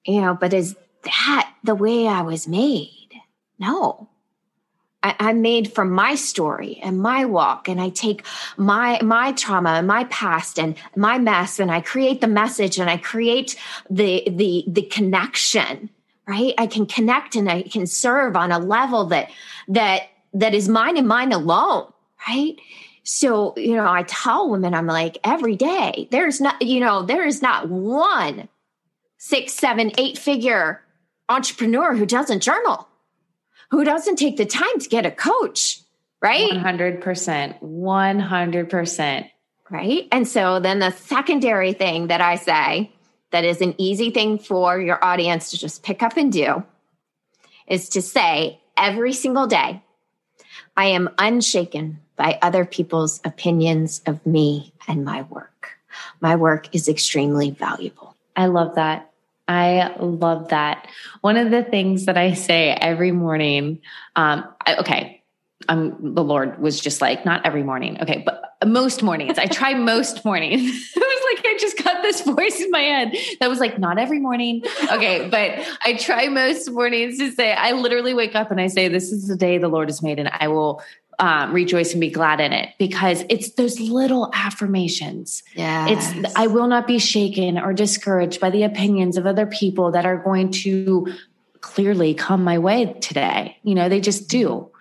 you 0.06 0.22
know, 0.22 0.34
but 0.34 0.54
is 0.54 0.76
that 1.04 1.54
the 1.64 1.76
way 1.76 2.08
I 2.08 2.22
was 2.22 2.48
made? 2.48 3.10
No. 3.60 4.10
I, 5.04 5.16
I'm 5.20 5.42
made 5.42 5.74
from 5.74 5.92
my 5.92 6.16
story 6.16 6.80
and 6.84 7.00
my 7.00 7.26
walk, 7.26 7.70
and 7.70 7.80
I 7.80 7.90
take 7.90 8.26
my 8.58 9.00
my 9.02 9.32
trauma 9.32 9.70
and 9.72 9.88
my 9.88 10.04
past 10.06 10.60
and 10.60 10.76
my 10.96 11.18
mess, 11.18 11.60
and 11.60 11.72
I 11.72 11.80
create 11.80 12.20
the 12.20 12.28
message 12.28 12.80
and 12.80 12.90
I 12.90 12.98
create 12.98 13.56
the 13.90 14.24
the 14.28 14.66
the 14.68 14.82
connection. 14.82 15.90
Right? 16.30 16.54
I 16.58 16.68
can 16.68 16.86
connect 16.86 17.36
and 17.36 17.50
I 17.50 17.64
can 17.64 17.88
serve 17.88 18.36
on 18.36 18.52
a 18.52 18.60
level 18.60 19.06
that 19.06 19.32
that 19.70 20.04
that 20.34 20.54
is 20.54 20.70
mine 20.70 20.98
and 20.98 21.08
mine 21.08 21.32
alone. 21.32 21.92
Right? 22.28 22.56
So, 23.04 23.56
you 23.58 23.76
know, 23.76 23.90
I 23.90 24.04
tell 24.04 24.52
women, 24.52 24.76
I'm 24.76 24.86
like, 24.86 25.18
every 25.24 25.56
day, 25.56 26.08
there's 26.12 26.40
not, 26.40 26.62
you 26.62 26.80
know, 26.80 27.02
there 27.02 27.26
is 27.26 27.42
not 27.42 27.68
one 27.68 28.48
six, 29.18 29.54
seven, 29.54 29.92
eight 29.98 30.18
figure 30.18 30.82
entrepreneur 31.28 31.96
who 31.96 32.06
doesn't 32.06 32.42
journal 32.42 32.90
who 33.72 33.84
doesn't 33.84 34.18
take 34.18 34.38
the 34.38 34.46
time 34.46 34.80
to 34.80 34.90
get 34.90 35.06
a 35.06 35.12
coach, 35.12 35.82
right? 36.22 36.52
100%. 36.52 37.62
100%. 37.62 39.30
Right. 39.70 40.08
And 40.12 40.28
so 40.28 40.60
then 40.60 40.80
the 40.80 40.92
secondary 40.92 41.74
thing 41.74 42.08
that 42.08 42.22
I 42.22 42.36
say 42.36 42.92
that 43.32 43.44
is 43.44 43.62
an 43.62 43.76
easy 43.78 44.10
thing 44.10 44.40
for 44.40 44.80
your 44.80 45.04
audience 45.04 45.52
to 45.52 45.58
just 45.58 45.84
pick 45.84 46.02
up 46.02 46.18
and 46.18 46.32
do 46.32 46.64
is 47.68 47.90
to 47.90 48.02
say 48.02 48.60
every 48.76 49.14
single 49.14 49.48
day, 49.48 49.82
I 50.76 50.86
am 50.86 51.10
unshaken 51.18 52.00
by 52.16 52.40
other 52.42 52.66
people's 52.66 53.22
opinions 53.24 54.02
of 54.06 54.26
me 54.26 54.74
and 54.88 55.06
my 55.06 55.22
work. 55.24 55.78
My 56.20 56.36
work 56.36 56.74
is 56.74 56.88
extremely 56.88 57.52
valuable. 57.52 58.16
I 58.36 58.48
love 58.48 58.76
that. 58.76 59.12
I 59.48 59.96
love 60.00 60.50
that. 60.50 60.88
One 61.22 61.38
of 61.38 61.50
the 61.50 61.64
things 61.64 62.06
that 62.06 62.18
I 62.18 62.34
say 62.34 62.70
every 62.70 63.12
morning, 63.12 63.82
um, 64.16 64.46
I, 64.66 64.76
okay, 64.78 65.19
um, 65.70 65.96
the 66.02 66.24
Lord 66.24 66.60
was 66.60 66.80
just 66.80 67.00
like, 67.00 67.26
not 67.26 67.46
every 67.46 67.64
morning. 67.64 68.02
Okay. 68.02 68.24
But 68.26 68.42
most 68.66 69.04
mornings, 69.04 69.38
I 69.38 69.46
try 69.46 69.74
most 69.76 70.26
mornings. 70.26 70.62
it 70.96 71.00
was 71.00 71.38
like, 71.38 71.46
I 71.46 71.58
just 71.60 71.82
got 71.82 72.02
this 72.02 72.22
voice 72.22 72.60
in 72.60 72.72
my 72.72 72.82
head 72.82 73.16
that 73.40 73.50
was 73.50 73.60
like, 73.60 73.78
not 73.78 73.98
every 73.98 74.20
morning. 74.20 74.64
Okay. 74.92 75.30
But 75.40 75.60
I 75.84 75.94
try 75.94 76.28
most 76.28 76.72
mornings 76.72 77.20
to 77.20 77.32
say, 77.32 77.54
I 77.54 77.74
literally 77.74 78.16
wake 78.16 78.36
up 78.36 78.50
and 78.50 78.60
I 78.60 78.68
say, 78.68 78.88
this 78.88 79.12
is 79.12 79.28
the 79.28 79.36
day 79.36 79.60
the 79.60 79.68
Lord 79.68 79.88
has 79.88 80.02
made 80.02 80.18
and 80.18 80.30
I 80.34 80.48
will 80.48 80.82
um, 81.20 81.54
rejoice 81.54 81.92
and 81.92 82.02
be 82.02 82.10
glad 82.10 82.40
in 82.40 82.52
it 82.52 82.74
because 82.80 83.24
it's 83.30 83.52
those 83.52 83.80
little 83.80 84.32
affirmations. 84.34 85.44
Yeah, 85.54 85.88
it's 85.90 86.36
I 86.36 86.48
will 86.48 86.68
not 86.68 86.88
be 86.88 86.98
shaken 86.98 87.60
or 87.60 87.74
discouraged 87.74 88.40
by 88.40 88.50
the 88.50 88.64
opinions 88.64 89.18
of 89.18 89.28
other 89.28 89.46
people 89.46 89.92
that 89.92 90.06
are 90.06 90.18
going 90.18 90.52
to 90.64 91.14
clearly 91.62 92.14
come 92.14 92.44
my 92.44 92.58
way 92.58 92.94
today. 93.02 93.58
You 93.64 93.76
know, 93.76 93.90
they 93.90 94.00
just 94.00 94.30
do. 94.30 94.72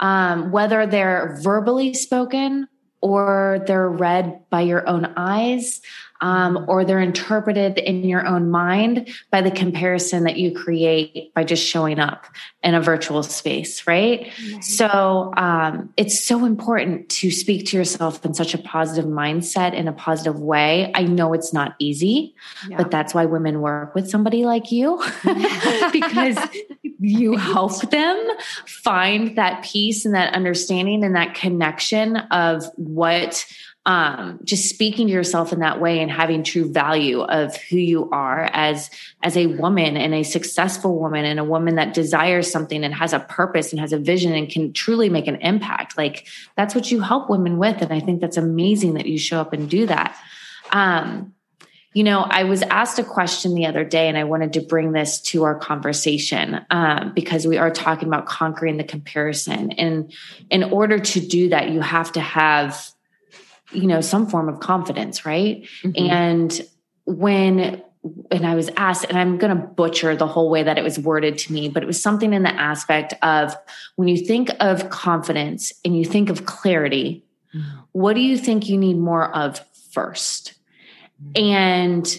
Um, 0.00 0.50
whether 0.50 0.86
they're 0.86 1.38
verbally 1.42 1.94
spoken 1.94 2.68
or 3.02 3.62
they're 3.66 3.88
read 3.88 4.48
by 4.50 4.62
your 4.62 4.86
own 4.88 5.12
eyes, 5.16 5.80
um, 6.20 6.66
or 6.68 6.84
they're 6.84 7.00
interpreted 7.00 7.78
in 7.78 8.04
your 8.04 8.26
own 8.26 8.50
mind 8.50 9.08
by 9.30 9.40
the 9.40 9.50
comparison 9.50 10.24
that 10.24 10.36
you 10.36 10.52
create 10.52 11.32
by 11.34 11.44
just 11.44 11.64
showing 11.64 11.98
up 11.98 12.26
in 12.62 12.74
a 12.74 12.80
virtual 12.80 13.22
space, 13.22 13.86
right? 13.86 14.30
So 14.60 15.32
um, 15.36 15.92
it's 15.96 16.22
so 16.22 16.44
important 16.44 17.08
to 17.10 17.30
speak 17.30 17.66
to 17.68 17.76
yourself 17.76 18.24
in 18.24 18.34
such 18.34 18.52
a 18.54 18.58
positive 18.58 19.10
mindset 19.10 19.72
in 19.72 19.88
a 19.88 19.92
positive 19.92 20.38
way. 20.38 20.92
I 20.94 21.04
know 21.04 21.32
it's 21.32 21.54
not 21.54 21.74
easy, 21.78 22.34
yeah. 22.68 22.76
but 22.76 22.90
that's 22.90 23.14
why 23.14 23.24
women 23.24 23.62
work 23.62 23.94
with 23.94 24.10
somebody 24.10 24.44
like 24.44 24.70
you 24.70 25.02
because 25.92 26.36
you 27.00 27.36
help 27.36 27.80
them 27.90 28.28
find 28.66 29.36
that 29.36 29.64
peace 29.64 30.04
and 30.04 30.14
that 30.14 30.34
understanding 30.34 31.04
and 31.04 31.16
that 31.16 31.34
connection 31.34 32.16
of 32.16 32.64
what 32.76 33.44
um, 33.86 34.40
just 34.44 34.68
speaking 34.68 35.06
to 35.06 35.12
yourself 35.12 35.54
in 35.54 35.60
that 35.60 35.80
way 35.80 36.00
and 36.00 36.10
having 36.10 36.44
true 36.44 36.70
value 36.70 37.22
of 37.22 37.56
who 37.56 37.78
you 37.78 38.10
are 38.10 38.48
as 38.52 38.90
as 39.22 39.38
a 39.38 39.46
woman 39.46 39.96
and 39.96 40.14
a 40.14 40.22
successful 40.22 40.98
woman 40.98 41.24
and 41.24 41.40
a 41.40 41.44
woman 41.44 41.76
that 41.76 41.94
desires 41.94 42.50
something 42.50 42.84
and 42.84 42.94
has 42.94 43.14
a 43.14 43.20
purpose 43.20 43.72
and 43.72 43.80
has 43.80 43.94
a 43.94 43.98
vision 43.98 44.34
and 44.34 44.50
can 44.50 44.74
truly 44.74 45.08
make 45.08 45.26
an 45.26 45.36
impact. 45.36 45.96
Like 45.96 46.28
that's 46.56 46.74
what 46.74 46.90
you 46.90 47.00
help 47.00 47.30
women 47.30 47.56
with. 47.56 47.80
And 47.80 47.92
i 47.92 48.00
think 48.00 48.20
that's 48.20 48.36
amazing 48.36 48.94
that 48.94 49.06
you 49.06 49.18
show 49.18 49.40
up 49.40 49.54
and 49.54 49.68
do 49.68 49.86
that. 49.86 50.16
Um, 50.72 51.32
you 51.92 52.04
know, 52.04 52.20
I 52.20 52.44
was 52.44 52.62
asked 52.62 52.98
a 52.98 53.04
question 53.04 53.54
the 53.54 53.66
other 53.66 53.84
day, 53.84 54.08
and 54.08 54.16
I 54.16 54.24
wanted 54.24 54.52
to 54.54 54.60
bring 54.60 54.92
this 54.92 55.20
to 55.22 55.42
our 55.42 55.56
conversation 55.56 56.64
um, 56.70 57.12
because 57.14 57.46
we 57.46 57.58
are 57.58 57.70
talking 57.70 58.06
about 58.06 58.26
conquering 58.26 58.76
the 58.76 58.84
comparison. 58.84 59.72
And 59.72 60.12
in 60.50 60.62
order 60.64 60.98
to 60.98 61.20
do 61.20 61.48
that, 61.48 61.70
you 61.70 61.80
have 61.80 62.12
to 62.12 62.20
have 62.20 62.90
you 63.72 63.86
know 63.86 64.00
some 64.00 64.26
form 64.26 64.48
of 64.48 64.58
confidence 64.58 65.24
right 65.24 65.64
mm-hmm. 65.84 66.10
and 66.10 66.60
when 67.04 67.82
and 68.30 68.46
I 68.46 68.54
was 68.54 68.70
asked, 68.76 69.04
and 69.08 69.18
I'm 69.18 69.36
going 69.36 69.54
to 69.54 69.62
butcher 69.62 70.16
the 70.16 70.26
whole 70.26 70.48
way 70.48 70.62
that 70.62 70.78
it 70.78 70.82
was 70.82 70.98
worded 70.98 71.36
to 71.38 71.52
me, 71.52 71.68
but 71.68 71.82
it 71.82 71.86
was 71.86 72.00
something 72.00 72.32
in 72.32 72.42
the 72.42 72.54
aspect 72.54 73.12
of 73.22 73.54
when 73.96 74.08
you 74.08 74.16
think 74.16 74.50
of 74.58 74.88
confidence 74.88 75.72
and 75.84 75.94
you 75.94 76.06
think 76.06 76.30
of 76.30 76.46
clarity, 76.46 77.26
mm-hmm. 77.54 77.80
what 77.92 78.14
do 78.14 78.20
you 78.22 78.38
think 78.38 78.70
you 78.70 78.78
need 78.78 78.96
more 78.96 79.34
of 79.36 79.60
1st 79.92 80.54
mm-hmm. 80.54 80.59
And 81.34 82.18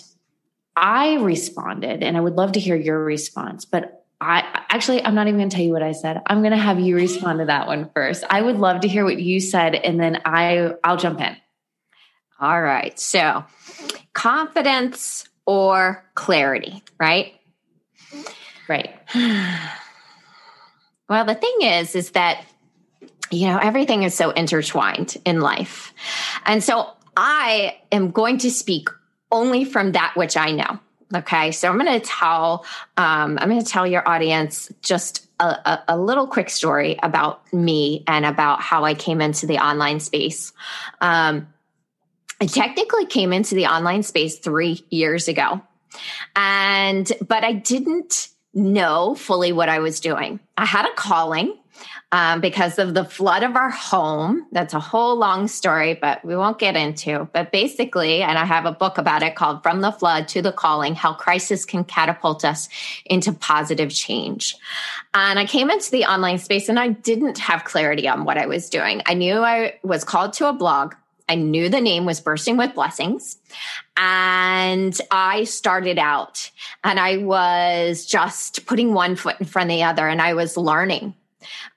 I 0.76 1.16
responded, 1.16 2.04
and 2.04 2.16
I 2.16 2.20
would 2.20 2.36
love 2.36 2.54
to 2.54 2.60
hear 2.60 2.76
your 2.76 3.04
response, 3.04 3.66
but 3.66 4.06
I 4.20 4.64
actually, 4.70 5.04
I'm 5.04 5.16
not 5.16 5.28
even 5.28 5.40
going 5.40 5.50
to 5.50 5.56
tell 5.56 5.66
you 5.66 5.72
what 5.72 5.82
I 5.82 5.94
said. 5.94 6.22
I'm 6.28 6.42
going 6.42 6.52
to 6.52 6.58
have 6.58 6.80
you 6.80 6.96
respond 6.96 7.40
to 7.40 7.46
that 7.46 7.66
one 7.68 7.90
first. 7.94 8.24
I 8.30 8.42
would 8.42 8.58
love 8.58 8.82
to 8.82 8.88
hear 8.88 9.04
what 9.04 9.20
you 9.20 9.40
said, 9.40 9.74
and 9.76 10.00
then 10.00 10.22
I, 10.26 10.74
I'll 10.84 10.98
jump 10.98 11.20
in. 11.22 11.36
All 12.40 12.62
right. 12.62 12.98
So, 13.00 13.44
confidence 14.14 15.28
or 15.46 16.04
clarity, 16.16 16.84
right? 17.00 17.34
Right. 18.68 18.96
well, 21.10 21.26
the 21.26 21.36
thing 21.36 21.58
is, 21.62 21.96
is 21.96 22.12
that, 22.12 22.46
you 23.32 23.48
know, 23.48 23.58
everything 23.58 24.04
is 24.04 24.14
so 24.14 24.30
intertwined 24.30 25.18
in 25.26 25.42
life. 25.42 25.94
And 26.46 26.64
so 26.64 26.92
I 27.24 27.78
am 27.92 28.10
going 28.10 28.40
to 28.40 28.50
speak 28.50 28.90
only 29.32 29.64
from 29.64 29.92
that 29.92 30.14
which 30.16 30.36
I 30.36 30.54
know. 30.54 30.80
Okay. 31.14 31.52
So 31.52 31.70
I'm 31.70 31.78
going 31.78 32.00
to 32.00 32.06
tell, 32.06 32.66
um, 32.98 33.38
I'm 33.40 33.48
going 33.48 33.64
to 33.64 33.70
tell 33.70 33.86
your 33.86 34.08
audience 34.10 34.72
just 34.82 35.28
a, 35.40 35.46
a, 35.46 35.84
a, 35.90 35.98
little 36.00 36.26
quick 36.26 36.50
story 36.50 36.98
about 37.04 37.54
me 37.54 38.04
and 38.08 38.26
about 38.26 38.62
how 38.62 38.86
I 38.86 38.96
came 38.96 39.22
into 39.22 39.46
the 39.46 39.60
online 39.60 40.00
space. 40.00 40.52
Um, 41.00 41.48
I 42.42 42.48
technically 42.48 43.06
came 43.06 43.34
into 43.34 43.54
the 43.54 43.68
online 43.68 44.02
space 44.02 44.40
three 44.40 44.84
years 44.90 45.28
ago. 45.28 45.62
And, 46.36 47.12
but 47.28 47.44
I 47.44 47.54
didn't 47.54 48.30
know 48.56 49.14
fully 49.14 49.52
what 49.52 49.70
I 49.70 49.78
was 49.78 50.00
doing. 50.00 50.40
I 50.58 50.66
had 50.66 50.86
a 50.86 50.94
calling 50.96 51.56
um, 52.12 52.42
because 52.42 52.78
of 52.78 52.94
the 52.94 53.06
flood 53.06 53.44
of 53.44 53.56
our 53.56 53.70
home. 53.70 54.46
That's 54.52 54.74
a 54.74 54.80
whole 54.80 55.16
long 55.16 55.48
story, 55.48 55.94
but 55.94 56.24
we 56.26 56.36
won't 56.36 56.60
get 56.60 56.76
into. 56.76 57.30
But 57.32 57.52
basically, 57.52 58.22
and 58.22 58.38
I 58.38 58.46
have 58.46 58.66
a 58.66 58.72
book 58.72 58.98
about 58.98 59.24
it 59.24 59.36
called 59.36 59.64
From 59.64 59.82
the 59.82 59.92
Flood 59.92 60.28
to 60.30 60.42
the 60.42 60.52
Calling 60.52 60.94
How 60.94 61.14
Crisis 61.14 61.64
Can 61.64 61.84
Catapult 61.84 62.44
Us 62.44 62.68
into 63.06 63.32
Positive 63.32 63.90
Change. 63.90 64.56
And 65.14 65.40
I 65.40 65.46
came 65.46 65.70
into 65.70 65.92
the 65.92 66.06
online 66.06 66.38
space 66.38 66.68
and 66.68 66.80
I 66.80 66.90
didn't 66.90 67.38
have 67.38 67.64
clarity 67.64 68.08
on 68.08 68.26
what 68.26 68.38
I 68.38 68.46
was 68.46 68.70
doing. 68.70 69.02
I 69.06 69.14
knew 69.14 69.36
I 69.36 69.80
was 69.84 70.04
called 70.04 70.34
to 70.34 70.50
a 70.50 70.54
blog. 70.54 70.96
I 71.30 71.36
knew 71.36 71.70
the 71.70 71.80
name 71.80 72.06
was 72.06 72.20
Bursting 72.20 72.58
with 72.58 72.76
Blessings. 72.76 73.38
And 73.96 75.00
I 75.12 75.46
started 75.46 75.98
out 75.98 76.52
and 76.84 77.00
I 77.00 77.18
was 77.18 78.06
just 78.06 78.66
putting 78.66 78.94
one 78.94 79.16
foot 79.16 79.40
in 79.40 79.46
front 79.46 79.72
of 79.72 79.78
the 79.78 79.84
other 79.84 80.10
and 80.10 80.22
I 80.22 80.34
was 80.34 80.58
learning 80.58 81.16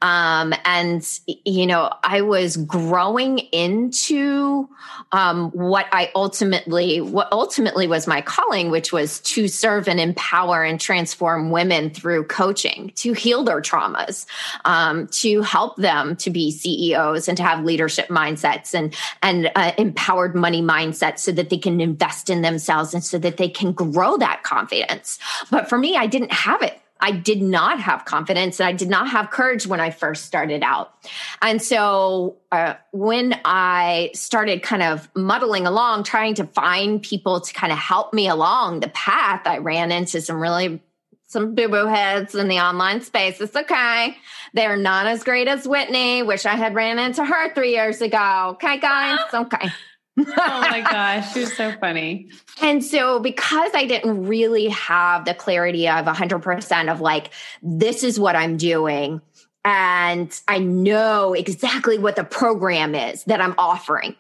Um, 0.03 0.55
and, 0.65 1.07
you 1.45 1.67
know, 1.67 1.93
I 2.03 2.21
was 2.23 2.57
growing 2.57 3.39
into 3.39 4.69
um, 5.13 5.51
what 5.51 5.87
I 5.93 6.11
ultimately, 6.15 7.01
what 7.01 7.29
ultimately 7.33 7.87
was 7.87 8.07
my 8.07 8.21
calling, 8.21 8.71
which 8.71 8.93
was 8.93 9.21
to 9.21 9.49
serve 9.49 9.89
and 9.89 10.01
empower 10.01 10.63
and 10.63 10.81
transform 10.81 11.51
women 11.51 11.91
through 11.91 12.25
coaching, 12.25 12.93
to 12.97 13.13
heal 13.13 13.45
their 13.45 13.61
traumas, 13.61 14.27
um, 14.65 15.07
to 15.09 15.43
help 15.43 15.77
them 15.77 16.17
to 16.17 16.31
be 16.31 16.51
CEOs 16.51 17.29
and 17.29 17.37
to 17.37 17.43
have 17.43 17.65
leadership 17.65 18.09
mindsets 18.09 18.75
and, 18.75 18.95
and 19.23 19.51
uh, 19.55 19.73
empowered 19.79 20.35
money 20.35 20.63
mindsets 20.63 21.21
so 21.21 21.33
that 21.33 21.51
they 21.51 21.59
can 21.59 21.81
invest 21.81 22.31
in 22.31 22.43
themselves 22.43 22.95
and 22.95 23.05
so 23.05 23.19
that 23.19 23.37
they 23.37 23.49
can 23.49 23.73
grow 23.73 24.17
that 24.17 24.43
confidence. 24.43 25.19
But 25.51 25.69
for 25.69 25.79
me, 25.79 25.97
I 25.97 26.07
didn't 26.07 26.33
have 26.33 26.63
it 26.63 26.81
I 27.05 27.11
did 27.11 27.43
not 27.43 27.81
have 27.81 28.07
confidence 28.07 28.59
and 28.59 28.67
I 28.67 28.73
did 28.73 28.89
not 28.89 29.11
have 29.11 29.29
courage 29.29 29.67
when 29.67 29.79
I 29.79 29.91
first 29.91 30.25
started 30.25 30.63
out. 30.63 30.95
And 31.43 31.61
so 31.61 32.37
uh, 32.51 32.77
when 32.93 33.39
I 33.45 34.11
started 34.15 34.63
kind 34.63 34.83
of 34.83 35.11
muddling 35.15 35.67
along, 35.67 36.05
trying 36.05 36.33
to 36.37 36.47
find 36.47 37.03
people 37.03 37.43
to 37.43 37.53
kind 37.53 37.75
of 37.75 37.79
help 37.79 38.15
me 38.15 38.27
along 38.27 38.81
the 38.81 38.89
path, 38.89 39.43
I 39.45 39.59
ran 39.59 39.93
into 39.93 40.23
some 40.23 40.41
really 40.41 40.81
some 41.27 41.55
boo 41.55 41.69
boo 41.69 41.89
heads 41.89 42.35
in 42.35 42.49
the 42.49 42.61
online 42.61 43.03
space. 43.03 43.39
It's 43.39 43.55
okay. 43.55 44.17
They're 44.55 44.79
not 44.79 45.07
as 45.07 45.25
great 45.25 45.47
as 45.47 45.69
Whitney. 45.69 46.23
Wish 46.23 46.47
I 46.47 46.55
had 46.55 46.75
ran 46.75 46.99
into 46.99 47.23
her 47.23 47.53
three 47.53 47.73
years 47.73 48.01
ago. 48.01 48.53
Okay, 48.55 48.79
guys. 48.79 49.19
Okay 49.35 49.71
oh 50.19 50.25
my 50.27 50.81
gosh, 50.91 51.35
you're 51.37 51.47
so 51.47 51.73
funny. 51.81 52.29
And 52.61 52.85
so, 52.85 53.21
because 53.21 53.71
I 53.75 53.87
didn't 53.87 54.27
really 54.27 54.69
have 54.69 55.25
the 55.25 55.35
clarity 55.35 55.89
of 55.89 56.07
100% 56.07 56.93
of 56.93 57.01
like, 57.01 57.31
this 57.63 58.03
is 58.05 58.19
what 58.19 58.37
I'm 58.37 58.57
doing, 58.57 59.21
and 59.65 60.41
I 60.47 60.59
know 60.59 61.33
exactly 61.33 61.99
what 61.99 62.17
the 62.17 62.25
program 62.25 62.95
is 62.95 63.25
that 63.25 63.41
I'm 63.41 63.55
offering. 63.59 64.17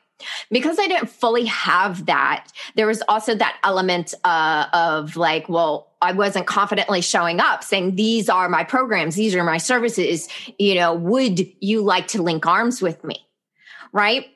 Because 0.50 0.78
I 0.78 0.86
didn't 0.86 1.10
fully 1.10 1.44
have 1.46 2.06
that, 2.06 2.46
there 2.76 2.86
was 2.86 3.02
also 3.08 3.34
that 3.34 3.58
element 3.62 4.14
uh, 4.24 4.66
of 4.72 5.16
like, 5.16 5.50
well, 5.50 5.92
I 6.00 6.12
wasn't 6.12 6.46
confidently 6.46 7.02
showing 7.02 7.40
up 7.40 7.62
saying, 7.62 7.96
These 7.96 8.30
are 8.30 8.48
my 8.48 8.64
programs, 8.64 9.16
these 9.16 9.34
are 9.34 9.44
my 9.44 9.58
services. 9.58 10.28
You 10.58 10.76
know, 10.76 10.94
would 10.94 11.46
you 11.60 11.82
like 11.82 12.08
to 12.08 12.22
link 12.22 12.46
arms 12.46 12.80
with 12.80 13.04
me? 13.04 13.26
Right 13.92 14.33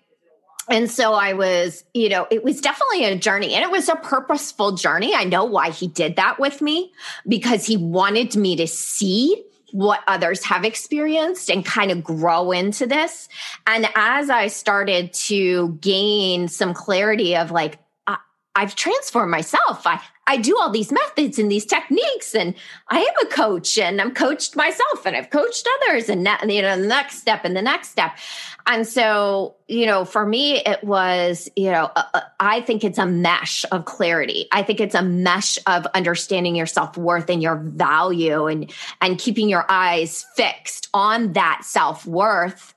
and 0.70 0.90
so 0.90 1.14
I 1.14 1.32
was, 1.32 1.84
you 1.94 2.08
know, 2.08 2.26
it 2.30 2.44
was 2.44 2.60
definitely 2.60 3.04
a 3.04 3.16
journey 3.16 3.54
and 3.54 3.64
it 3.64 3.70
was 3.70 3.88
a 3.88 3.96
purposeful 3.96 4.72
journey. 4.72 5.14
I 5.14 5.24
know 5.24 5.44
why 5.44 5.70
he 5.70 5.88
did 5.88 6.16
that 6.16 6.38
with 6.38 6.60
me 6.60 6.92
because 7.26 7.66
he 7.66 7.76
wanted 7.76 8.36
me 8.36 8.56
to 8.56 8.66
see 8.66 9.44
what 9.72 10.00
others 10.06 10.44
have 10.44 10.64
experienced 10.64 11.50
and 11.50 11.64
kind 11.64 11.90
of 11.90 12.02
grow 12.02 12.52
into 12.52 12.86
this. 12.86 13.28
And 13.66 13.88
as 13.94 14.30
I 14.30 14.46
started 14.48 15.12
to 15.14 15.78
gain 15.80 16.48
some 16.48 16.74
clarity 16.74 17.36
of 17.36 17.50
like, 17.50 17.78
I've 18.58 18.74
transformed 18.74 19.30
myself. 19.30 19.86
I, 19.86 20.00
I 20.26 20.36
do 20.36 20.58
all 20.58 20.68
these 20.68 20.90
methods 20.90 21.38
and 21.38 21.48
these 21.48 21.64
techniques, 21.64 22.34
and 22.34 22.56
I 22.88 22.98
am 22.98 23.14
a 23.22 23.30
coach, 23.30 23.78
and 23.78 24.00
I'm 24.00 24.12
coached 24.12 24.56
myself, 24.56 25.06
and 25.06 25.14
I've 25.14 25.30
coached 25.30 25.68
others, 25.76 26.08
and 26.08 26.26
that, 26.26 26.50
you 26.50 26.60
know, 26.60 26.76
the 26.76 26.88
next 26.88 27.18
step 27.18 27.44
and 27.44 27.56
the 27.56 27.62
next 27.62 27.90
step. 27.90 28.18
And 28.66 28.84
so, 28.84 29.54
you 29.68 29.86
know, 29.86 30.04
for 30.04 30.26
me, 30.26 30.56
it 30.56 30.82
was, 30.82 31.48
you 31.54 31.70
know, 31.70 31.88
uh, 31.94 32.02
uh 32.12 32.20
I 32.40 32.60
think 32.62 32.82
it's 32.82 32.98
a 32.98 33.06
mesh 33.06 33.64
of 33.70 33.84
clarity. 33.84 34.48
I 34.50 34.64
think 34.64 34.80
it's 34.80 34.96
a 34.96 35.02
mesh 35.02 35.56
of 35.68 35.86
understanding 35.94 36.56
your 36.56 36.66
self 36.66 36.96
worth 36.96 37.30
and 37.30 37.40
your 37.40 37.56
value, 37.56 38.46
and 38.46 38.72
and 39.00 39.20
keeping 39.20 39.48
your 39.48 39.66
eyes 39.68 40.26
fixed 40.34 40.88
on 40.92 41.34
that 41.34 41.60
self 41.62 42.04
worth, 42.06 42.74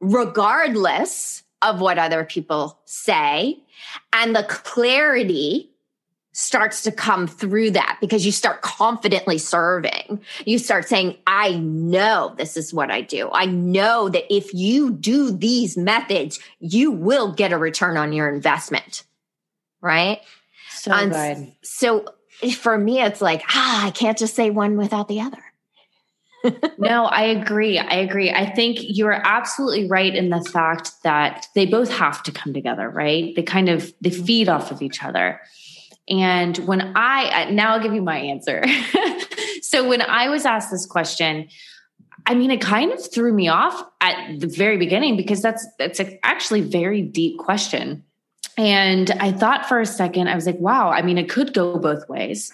regardless 0.00 1.42
of 1.62 1.80
what 1.80 1.98
other 1.98 2.24
people 2.24 2.78
say 2.84 3.58
and 4.12 4.34
the 4.34 4.44
clarity 4.44 5.72
starts 6.32 6.82
to 6.82 6.92
come 6.92 7.26
through 7.26 7.70
that 7.70 7.98
because 8.00 8.24
you 8.24 8.32
start 8.32 8.62
confidently 8.62 9.36
serving. 9.36 10.20
You 10.46 10.58
start 10.58 10.88
saying, 10.88 11.16
I 11.26 11.56
know 11.56 12.34
this 12.36 12.56
is 12.56 12.72
what 12.72 12.90
I 12.90 13.02
do. 13.02 13.28
I 13.32 13.44
know 13.44 14.08
that 14.08 14.34
if 14.34 14.54
you 14.54 14.92
do 14.92 15.30
these 15.30 15.76
methods, 15.76 16.40
you 16.58 16.90
will 16.90 17.32
get 17.32 17.52
a 17.52 17.58
return 17.58 17.98
on 17.98 18.12
your 18.14 18.32
investment. 18.32 19.04
Right. 19.82 20.20
So 20.70 20.92
and 20.92 21.12
good. 21.12 21.52
So 21.62 22.06
for 22.56 22.78
me, 22.78 23.02
it's 23.02 23.20
like, 23.20 23.42
ah, 23.48 23.86
I 23.86 23.90
can't 23.90 24.16
just 24.16 24.34
say 24.34 24.50
one 24.50 24.76
without 24.78 25.08
the 25.08 25.20
other 25.20 25.42
no, 26.78 27.04
I 27.04 27.22
agree. 27.24 27.78
I 27.78 27.96
agree. 27.96 28.30
I 28.30 28.46
think 28.46 28.78
you're 28.80 29.12
absolutely 29.12 29.88
right 29.88 30.14
in 30.14 30.30
the 30.30 30.42
fact 30.42 30.92
that 31.04 31.46
they 31.54 31.66
both 31.66 31.90
have 31.92 32.22
to 32.24 32.32
come 32.32 32.52
together, 32.52 32.88
right? 32.88 33.34
They 33.34 33.42
kind 33.42 33.68
of 33.68 33.92
they 34.00 34.10
mm-hmm. 34.10 34.24
feed 34.24 34.48
off 34.48 34.70
of 34.70 34.82
each 34.82 35.02
other. 35.02 35.40
And 36.08 36.56
when 36.58 36.92
I 36.96 37.50
now 37.50 37.74
I'll 37.74 37.82
give 37.82 37.94
you 37.94 38.02
my 38.02 38.18
answer. 38.18 38.64
so 39.62 39.88
when 39.88 40.02
I 40.02 40.28
was 40.28 40.44
asked 40.44 40.70
this 40.70 40.86
question, 40.86 41.48
I 42.26 42.34
mean, 42.34 42.50
it 42.50 42.60
kind 42.60 42.92
of 42.92 43.12
threw 43.12 43.32
me 43.32 43.48
off 43.48 43.82
at 44.00 44.40
the 44.40 44.46
very 44.46 44.76
beginning 44.76 45.16
because 45.16 45.42
that's 45.42 45.66
that's 45.78 46.00
actually 46.22 46.60
very 46.60 47.02
deep 47.02 47.38
question. 47.38 48.04
And 48.58 49.10
I 49.12 49.32
thought 49.32 49.66
for 49.66 49.80
a 49.80 49.86
second, 49.86 50.28
I 50.28 50.34
was 50.34 50.46
like, 50.46 50.58
wow, 50.58 50.90
I 50.90 51.02
mean, 51.02 51.18
it 51.18 51.28
could 51.28 51.54
go 51.54 51.78
both 51.78 52.08
ways. 52.08 52.52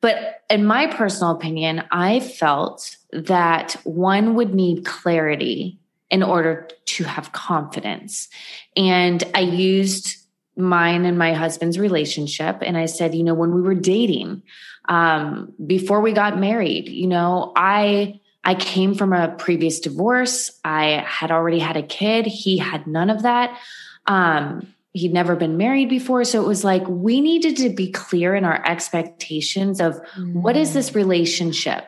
But 0.00 0.42
in 0.50 0.66
my 0.66 0.86
personal 0.86 1.32
opinion, 1.32 1.82
I 1.90 2.20
felt 2.20 2.96
that 3.14 3.72
one 3.84 4.34
would 4.34 4.54
need 4.54 4.84
clarity 4.84 5.78
in 6.10 6.22
order 6.22 6.68
to 6.86 7.04
have 7.04 7.32
confidence. 7.32 8.28
And 8.76 9.22
I 9.34 9.40
used 9.40 10.16
mine 10.56 11.04
and 11.04 11.18
my 11.18 11.32
husband's 11.32 11.78
relationship. 11.78 12.58
And 12.62 12.76
I 12.76 12.86
said, 12.86 13.14
you 13.14 13.24
know, 13.24 13.34
when 13.34 13.54
we 13.54 13.62
were 13.62 13.74
dating, 13.74 14.42
um, 14.88 15.52
before 15.64 16.00
we 16.00 16.12
got 16.12 16.38
married, 16.38 16.88
you 16.88 17.06
know, 17.06 17.52
I 17.56 18.20
I 18.46 18.54
came 18.54 18.94
from 18.94 19.14
a 19.14 19.28
previous 19.28 19.80
divorce. 19.80 20.50
I 20.64 21.02
had 21.06 21.30
already 21.30 21.58
had 21.58 21.78
a 21.78 21.82
kid. 21.82 22.26
He 22.26 22.58
had 22.58 22.86
none 22.86 23.08
of 23.08 23.22
that. 23.22 23.58
Um, 24.06 24.74
he'd 24.92 25.12
never 25.12 25.34
been 25.34 25.56
married 25.56 25.88
before 25.88 26.24
so 26.24 26.40
it 26.40 26.46
was 26.46 26.62
like 26.62 26.86
we 26.86 27.20
needed 27.20 27.56
to 27.56 27.68
be 27.68 27.90
clear 27.90 28.34
in 28.34 28.44
our 28.44 28.64
expectations 28.64 29.80
of 29.80 30.00
mm. 30.16 30.34
what 30.34 30.56
is 30.56 30.72
this 30.72 30.90
mm. 30.90 30.94
relationship 30.94 31.84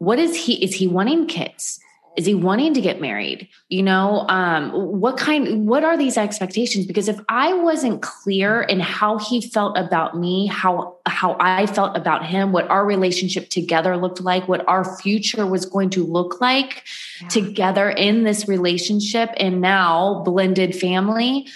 what 0.00 0.18
is 0.18 0.36
he 0.36 0.62
is 0.64 0.74
he 0.74 0.86
wanting 0.86 1.26
kids 1.26 1.78
is 2.16 2.26
he 2.26 2.34
wanting 2.34 2.74
to 2.74 2.80
get 2.80 3.00
married 3.00 3.48
you 3.68 3.82
know 3.82 4.26
um 4.28 4.72
what 4.72 5.16
kind 5.16 5.68
what 5.68 5.84
are 5.84 5.96
these 5.96 6.18
expectations 6.18 6.84
because 6.84 7.08
if 7.08 7.20
i 7.28 7.54
wasn't 7.54 8.02
clear 8.02 8.62
in 8.62 8.80
how 8.80 9.16
he 9.16 9.40
felt 9.40 9.78
about 9.78 10.18
me 10.18 10.46
how 10.46 10.96
how 11.06 11.36
i 11.38 11.66
felt 11.66 11.96
about 11.96 12.26
him 12.26 12.50
what 12.50 12.68
our 12.68 12.84
relationship 12.84 13.48
together 13.48 13.96
looked 13.96 14.20
like 14.20 14.48
what 14.48 14.66
our 14.68 14.84
future 14.98 15.46
was 15.46 15.64
going 15.64 15.88
to 15.88 16.04
look 16.04 16.40
like 16.40 16.82
yeah. 17.22 17.28
together 17.28 17.88
in 17.88 18.24
this 18.24 18.48
relationship 18.48 19.30
and 19.36 19.60
now 19.60 20.20
blended 20.24 20.74
family 20.74 21.46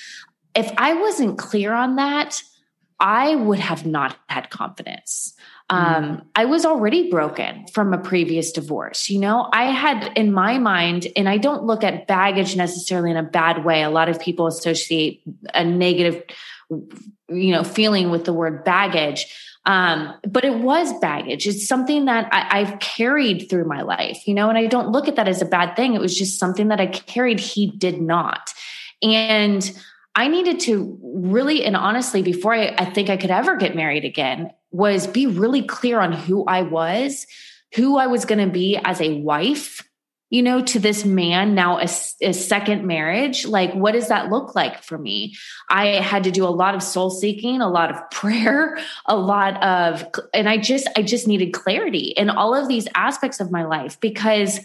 if 0.55 0.73
I 0.77 0.95
wasn't 0.95 1.39
clear 1.39 1.73
on 1.73 1.97
that, 1.97 2.43
I 3.01 3.35
would 3.35 3.59
have 3.59 3.85
not 3.85 4.17
had 4.29 4.51
confidence. 4.51 5.35
Um, 5.71 6.05
mm. 6.05 6.25
I 6.35 6.45
was 6.45 6.65
already 6.65 7.11
broken 7.11 7.67
from 7.69 7.95
a 7.95 7.99
previous 7.99 8.53
divorce. 8.53 9.09
You 9.09 9.21
know, 9.21 9.49
I 9.53 9.65
had 9.65 10.13
in 10.17 10.33
my 10.33 10.59
mind, 10.59 11.09
and 11.17 11.29
I 11.29 11.39
don't 11.39 11.65
look 11.65 11.83
at 11.83 12.07
baggage 12.07 12.55
necessarily 12.55 13.11
in 13.11 13.17
a 13.17 13.23
bad 13.23 13.65
way. 13.65 13.83
A 13.83 13.91
lot 13.91 14.09
of 14.09 14.21
people 14.21 14.47
associate 14.47 15.23
a 15.55 15.65
negative, 15.65 16.23
you 16.71 17.53
know, 17.53 17.65
feeling 17.65 18.11
with 18.11 18.25
the 18.25 18.33
word 18.33 18.65
baggage. 18.65 19.27
Um, 19.67 20.15
but 20.29 20.45
it 20.45 20.59
was 20.59 20.93
baggage. 21.01 21.47
It's 21.47 21.67
something 21.67 22.05
that 22.05 22.29
I, 22.33 22.61
I've 22.61 22.79
carried 22.81 23.49
through 23.49 23.65
my 23.65 23.81
life, 23.81 24.29
you 24.29 24.35
know, 24.35 24.51
and 24.51 24.59
I 24.59 24.67
don't 24.67 24.91
look 24.91 25.09
at 25.09 25.17
that 25.17 25.27
as 25.27 25.41
a 25.41 25.47
bad 25.47 25.75
thing. 25.75 25.95
It 25.95 26.01
was 26.01 26.17
just 26.17 26.39
something 26.39 26.69
that 26.69 26.81
I 26.81 26.87
carried. 26.87 27.41
He 27.41 27.71
did 27.71 28.01
not. 28.01 28.53
And 29.03 29.73
I 30.15 30.29
needed 30.29 30.61
to 30.61 30.99
really 31.03 31.65
and 31.65 31.77
honestly, 31.77 32.23
before 32.23 32.55
I, 32.55 32.75
I 32.77 32.85
think 32.85 33.09
I 33.09 33.17
could 33.17 33.31
ever 33.31 33.57
get 33.57 33.75
married 33.75 34.05
again, 34.05 34.51
was 34.75 35.07
be 35.07 35.27
really 35.27 35.63
clear 35.63 36.01
on 36.01 36.13
who 36.13 36.45
I 36.47 36.63
was, 36.63 37.29
who 37.77 37.97
I 37.97 38.09
was 38.09 38.25
going 38.25 38.45
to 38.45 38.53
be 38.53 38.77
as 38.77 39.01
a 39.01 39.21
wife, 39.21 39.89
you 40.31 40.43
know, 40.43 40.63
to 40.63 40.81
this 40.81 41.05
man 41.05 41.55
now 41.55 41.79
a, 41.79 41.89
a, 42.21 42.33
second 42.33 42.85
marriage. 42.85 43.47
Like, 43.47 43.73
what 43.73 43.93
does 43.93 44.09
that 44.09 44.31
look 44.31 44.57
like 44.57 44.83
for 44.83 44.99
me? 44.99 45.37
I 45.71 45.87
had 46.01 46.25
to 46.25 46.33
do 46.33 46.45
a 46.45 46.51
lot 46.51 46.75
of 46.75 46.83
soul 46.83 47.09
seeking, 47.09 47.61
a 47.61 47.71
lot 47.71 47.93
of 47.93 48.11
prayer, 48.11 48.77
a 49.07 49.17
lot 49.17 49.63
of, 49.63 50.05
and 50.35 50.49
I 50.49 50.59
just, 50.59 50.89
I 50.97 51.03
just 51.03 51.29
needed 51.29 51.53
clarity 51.53 52.09
in 52.09 52.29
all 52.29 52.53
of 52.53 52.67
these 52.67 52.89
aspects 52.97 53.39
of 53.39 53.53
my 53.53 53.65
life 53.65 54.01
because 54.01 54.59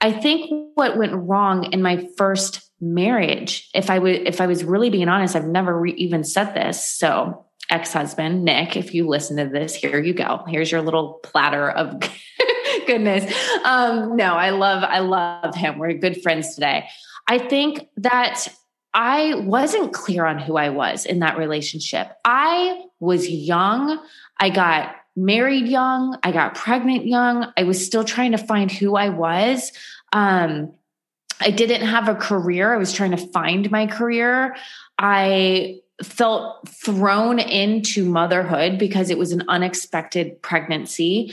I 0.00 0.12
think 0.12 0.70
what 0.76 0.96
went 0.96 1.14
wrong 1.14 1.72
in 1.72 1.82
my 1.82 2.06
first 2.16 2.62
marriage 2.78 3.70
if 3.74 3.88
i 3.88 3.98
would 3.98 4.14
if 4.28 4.38
i 4.38 4.46
was 4.46 4.62
really 4.62 4.90
being 4.90 5.08
honest 5.08 5.34
i've 5.34 5.46
never 5.46 5.80
re- 5.80 5.94
even 5.94 6.22
said 6.22 6.52
this 6.52 6.84
so 6.84 7.45
ex-husband 7.70 8.44
nick 8.44 8.76
if 8.76 8.94
you 8.94 9.06
listen 9.06 9.36
to 9.36 9.46
this 9.46 9.74
here 9.74 10.00
you 10.00 10.14
go 10.14 10.44
here's 10.48 10.70
your 10.70 10.82
little 10.82 11.20
platter 11.22 11.70
of 11.70 12.00
goodness. 12.86 13.32
Um, 13.64 14.16
no, 14.16 14.34
I 14.34 14.50
love, 14.50 14.82
I 14.82 15.00
love 15.00 15.54
him. 15.54 15.78
We're 15.78 15.94
good 15.94 16.22
friends 16.22 16.54
today. 16.54 16.88
I 17.28 17.38
think 17.38 17.88
that 17.98 18.46
I 18.94 19.34
wasn't 19.34 19.92
clear 19.92 20.24
on 20.24 20.38
who 20.38 20.56
I 20.56 20.70
was 20.70 21.04
in 21.04 21.18
that 21.18 21.36
relationship. 21.36 22.10
I 22.24 22.84
was 23.00 23.28
young. 23.28 24.00
I 24.38 24.50
got 24.50 24.94
married 25.16 25.66
young. 25.66 26.18
I 26.22 26.32
got 26.32 26.54
pregnant 26.54 27.06
young. 27.06 27.52
I 27.56 27.64
was 27.64 27.84
still 27.84 28.04
trying 28.04 28.32
to 28.32 28.38
find 28.38 28.70
who 28.70 28.96
I 28.96 29.10
was. 29.10 29.72
Um, 30.12 30.72
I 31.40 31.50
didn't 31.50 31.86
have 31.86 32.08
a 32.08 32.14
career. 32.14 32.72
I 32.72 32.78
was 32.78 32.92
trying 32.92 33.10
to 33.10 33.16
find 33.18 33.70
my 33.70 33.86
career. 33.86 34.56
I 34.98 35.80
felt 36.02 36.68
thrown 36.68 37.38
into 37.38 38.04
motherhood 38.04 38.78
because 38.78 39.10
it 39.10 39.18
was 39.18 39.32
an 39.32 39.44
unexpected 39.48 40.42
pregnancy. 40.42 41.32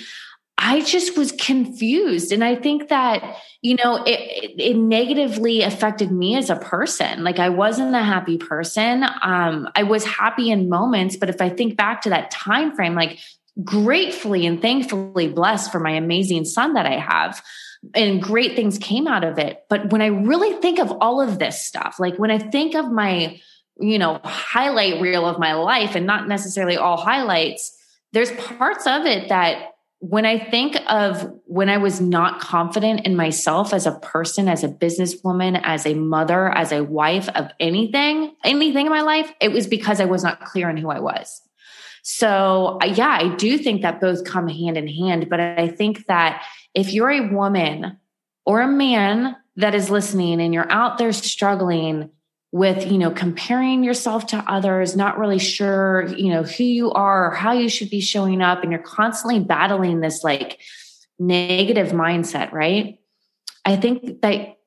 I 0.58 0.82
just 0.82 1.18
was 1.18 1.32
confused. 1.34 2.32
And 2.32 2.44
I 2.44 2.56
think 2.56 2.90
that, 2.90 3.38
you 3.62 3.76
know, 3.76 4.04
it, 4.06 4.54
it, 4.58 4.78
negatively 4.78 5.62
affected 5.64 6.12
me 6.12 6.38
as 6.38 6.50
a 6.50 6.56
person. 6.56 7.24
Like 7.24 7.40
I 7.40 7.50
wasn't 7.50 7.96
a 7.96 8.04
happy 8.04 8.38
person. 8.38 9.04
Um, 9.04 9.68
I 9.76 9.84
was 9.84 10.06
happy 10.06 10.52
in 10.52 10.70
moments, 10.70 11.18
but 11.18 11.30
if 11.30 11.42
I 11.42 11.50
think 11.50 11.76
back 11.76 12.02
to 12.04 12.10
that 12.12 12.32
time 12.32 12.76
frame, 12.76 12.96
like 12.96 13.20
gratefully 13.64 14.46
and 14.46 14.62
thankfully 14.62 15.28
blessed 15.28 15.72
for 15.72 15.80
my 15.80 15.92
amazing 15.92 16.46
son 16.46 16.74
that 16.74 16.86
I 16.86 16.98
have. 16.98 17.44
And 17.94 18.22
great 18.22 18.56
things 18.56 18.78
came 18.78 19.08
out 19.08 19.26
of 19.26 19.38
it. 19.40 19.66
But 19.70 19.92
when 19.92 20.02
I 20.02 20.08
really 20.08 20.54
think 20.62 20.80
of 20.80 20.92
all 21.02 21.20
of 21.20 21.40
this 21.40 21.62
stuff, 21.62 21.98
like 22.00 22.18
when 22.18 22.32
I 22.32 22.40
think 22.40 22.76
of 22.76 22.90
my, 22.90 23.42
you 23.80 23.98
know, 24.00 24.20
highlight 24.24 25.02
reel 25.02 25.26
of 25.26 25.40
my 25.40 25.54
life 25.54 25.96
and 25.96 26.06
not 26.06 26.28
necessarily 26.28 26.78
all 26.78 26.98
highlights, 26.98 27.76
there's 28.12 28.32
parts 28.32 28.86
of 28.86 29.06
it 29.06 29.30
that 29.30 29.74
when 30.00 30.26
I 30.26 30.38
think 30.38 30.76
of 30.90 31.34
when 31.46 31.70
I 31.70 31.78
was 31.78 32.02
not 32.02 32.42
confident 32.42 33.06
in 33.06 33.16
myself 33.16 33.74
as 33.74 33.86
a 33.86 33.94
person, 34.00 34.50
as 34.50 34.62
a 34.62 34.68
businesswoman, 34.68 35.60
as 35.64 35.86
a 35.86 35.94
mother, 35.94 36.50
as 36.50 36.74
a 36.74 36.84
wife 36.84 37.30
of 37.30 37.50
anything, 37.58 38.36
anything 38.44 38.86
in 38.86 38.92
my 38.92 39.02
life, 39.02 39.32
it 39.40 39.54
was 39.54 39.66
because 39.66 40.02
I 40.02 40.06
was 40.06 40.22
not 40.22 40.44
clear 40.44 40.68
on 40.68 40.76
who 40.76 40.90
I 40.90 41.00
was. 41.00 41.42
So, 42.04 42.80
yeah, 42.84 43.18
I 43.22 43.34
do 43.36 43.58
think 43.58 43.82
that 43.82 44.02
both 44.02 44.26
come 44.26 44.50
hand 44.50 44.76
in 44.76 44.90
hand. 44.90 45.30
But 45.30 45.40
I 45.40 45.70
think 45.70 46.06
that 46.08 46.44
if 46.74 46.92
you're 46.92 47.10
a 47.10 47.34
woman 47.34 47.98
or 48.46 48.60
a 48.60 48.68
man 48.68 49.38
that 49.56 49.74
is 49.74 49.90
listening 49.90 50.42
and 50.42 50.54
you're 50.54 50.70
out 50.70 50.98
there 50.98 51.14
struggling 51.14 52.10
with, 52.54 52.86
you 52.86 53.00
know, 53.00 53.10
comparing 53.10 53.84
yourself 53.84 54.28
to 54.28 54.38
others, 54.48 54.96
not 54.96 55.18
really 55.18 55.40
sure, 55.40 56.06
you 56.16 56.32
know, 56.32 56.44
who 56.44 56.64
you 56.64 56.92
are 56.92 57.32
or 57.32 57.32
how 57.32 57.52
you 57.52 57.68
should 57.68 57.90
be 57.90 58.00
showing 58.00 58.44
up, 58.44 58.62
and 58.62 58.72
you're 58.72 58.80
constantly 58.80 59.40
battling 59.40 60.02
this 60.02 60.24
like 60.24 60.60
negative 61.18 61.94
mindset, 61.94 62.52
right? 62.52 63.00
I 63.66 63.76
think 63.76 64.22
that 64.22 64.58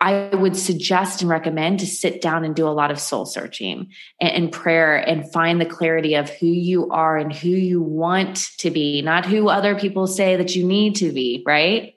I 0.00 0.30
would 0.34 0.56
suggest 0.56 1.22
and 1.22 1.30
recommend 1.30 1.78
to 1.78 1.86
sit 1.86 2.20
down 2.20 2.44
and 2.44 2.56
do 2.56 2.66
a 2.66 2.70
lot 2.70 2.90
of 2.90 2.98
soul 2.98 3.24
searching 3.24 3.92
and, 4.20 4.50
prayer 4.50 4.96
and 4.96 5.30
find 5.32 5.60
the 5.60 5.66
clarity 5.66 6.14
of 6.14 6.30
who 6.30 6.46
you 6.46 6.90
are 6.90 7.16
and 7.16 7.32
who 7.32 7.50
you 7.50 7.80
want 7.80 8.48
to 8.58 8.70
be, 8.72 9.00
not 9.00 9.26
who 9.26 9.48
other 9.48 9.78
people 9.78 10.08
say 10.08 10.34
that 10.34 10.56
you 10.56 10.64
need 10.64 10.96
to 10.96 11.12
be, 11.12 11.44
right? 11.46 11.94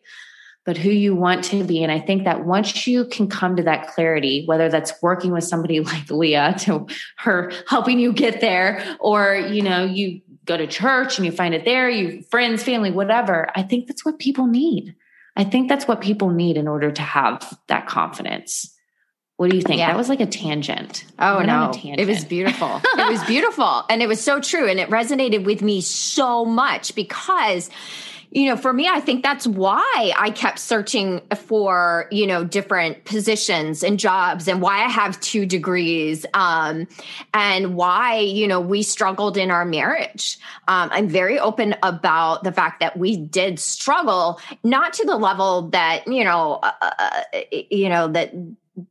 But 0.63 0.77
who 0.77 0.91
you 0.91 1.15
want 1.15 1.43
to 1.45 1.63
be. 1.63 1.81
And 1.81 1.91
I 1.91 1.99
think 1.99 2.25
that 2.25 2.45
once 2.45 2.85
you 2.85 3.05
can 3.05 3.27
come 3.27 3.55
to 3.55 3.63
that 3.63 3.87
clarity, 3.87 4.45
whether 4.45 4.69
that's 4.69 4.93
working 5.01 5.31
with 5.31 5.43
somebody 5.43 5.79
like 5.81 6.09
Leah 6.11 6.55
to 6.59 6.87
her 7.17 7.51
helping 7.67 7.99
you 7.99 8.13
get 8.13 8.41
there, 8.41 8.97
or, 8.99 9.35
you 9.35 9.63
know, 9.63 9.83
you 9.83 10.21
go 10.45 10.57
to 10.57 10.67
church 10.67 11.17
and 11.17 11.25
you 11.25 11.31
find 11.31 11.53
it 11.53 11.65
there, 11.65 11.89
you 11.89 12.23
friends, 12.29 12.63
family, 12.63 12.91
whatever, 12.91 13.49
I 13.55 13.63
think 13.63 13.87
that's 13.87 14.05
what 14.05 14.19
people 14.19 14.47
need. 14.47 14.95
I 15.35 15.43
think 15.43 15.69
that's 15.69 15.87
what 15.87 16.01
people 16.01 16.29
need 16.29 16.57
in 16.57 16.67
order 16.67 16.91
to 16.91 17.01
have 17.01 17.57
that 17.67 17.87
confidence. 17.87 18.75
What 19.37 19.49
do 19.49 19.55
you 19.55 19.63
think? 19.63 19.79
Yeah. 19.79 19.87
That 19.87 19.97
was 19.97 20.09
like 20.09 20.19
a 20.19 20.27
tangent. 20.27 21.03
Oh 21.17 21.39
no, 21.39 21.71
tangent. 21.73 21.99
it 21.99 22.07
was 22.07 22.25
beautiful. 22.25 22.79
it 22.83 23.09
was 23.09 23.23
beautiful, 23.23 23.83
and 23.89 23.99
it 24.01 24.07
was 24.07 24.21
so 24.21 24.39
true, 24.39 24.69
and 24.69 24.79
it 24.79 24.89
resonated 24.89 25.45
with 25.45 25.63
me 25.63 25.81
so 25.81 26.45
much 26.45 26.93
because 26.93 27.71
you 28.33 28.45
know, 28.45 28.55
for 28.55 28.71
me, 28.71 28.87
I 28.87 29.01
think 29.01 29.23
that's 29.23 29.45
why 29.45 30.13
I 30.17 30.31
kept 30.31 30.57
searching 30.57 31.19
for, 31.35 32.07
you 32.11 32.25
know, 32.25 32.45
different 32.45 33.03
positions 33.03 33.83
and 33.83 33.99
jobs 33.99 34.47
and 34.47 34.61
why 34.61 34.85
I 34.85 34.87
have 34.87 35.19
two 35.19 35.45
degrees 35.45 36.25
um, 36.33 36.87
and 37.33 37.75
why, 37.75 38.19
you 38.19 38.47
know, 38.47 38.61
we 38.61 38.83
struggled 38.83 39.35
in 39.35 39.51
our 39.51 39.65
marriage. 39.65 40.37
Um, 40.69 40.89
I'm 40.93 41.09
very 41.09 41.39
open 41.39 41.75
about 41.83 42.45
the 42.45 42.53
fact 42.53 42.79
that 42.79 42.97
we 42.97 43.17
did 43.17 43.59
struggle, 43.59 44.39
not 44.63 44.93
to 44.93 45.05
the 45.05 45.17
level 45.17 45.63
that, 45.69 46.07
you 46.07 46.23
know, 46.23 46.59
uh, 46.63 46.71
uh, 46.81 46.91
uh 46.99 47.39
you 47.69 47.89
know, 47.89 48.07
that 48.07 48.33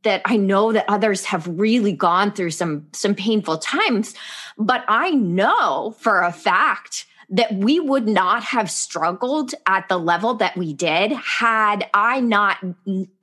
that 0.03 0.21
I 0.25 0.37
know 0.37 0.71
that 0.71 0.85
others 0.87 1.25
have 1.25 1.47
really 1.47 1.93
gone 1.93 2.31
through 2.31 2.51
some 2.51 2.85
some 2.93 3.15
painful 3.15 3.57
times, 3.57 4.13
but 4.55 4.85
I 4.87 5.09
know 5.09 5.95
for 5.99 6.21
a 6.21 6.31
fact 6.31 7.07
that 7.31 7.53
we 7.53 7.79
would 7.79 8.07
not 8.07 8.43
have 8.43 8.69
struggled 8.69 9.53
at 9.65 9.87
the 9.87 9.97
level 9.97 10.35
that 10.35 10.55
we 10.57 10.73
did 10.73 11.11
had 11.13 11.89
I 11.93 12.19
not 12.19 12.57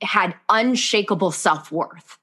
had 0.01 0.35
unshakable 0.49 1.31
self 1.31 1.71
worth 1.71 2.17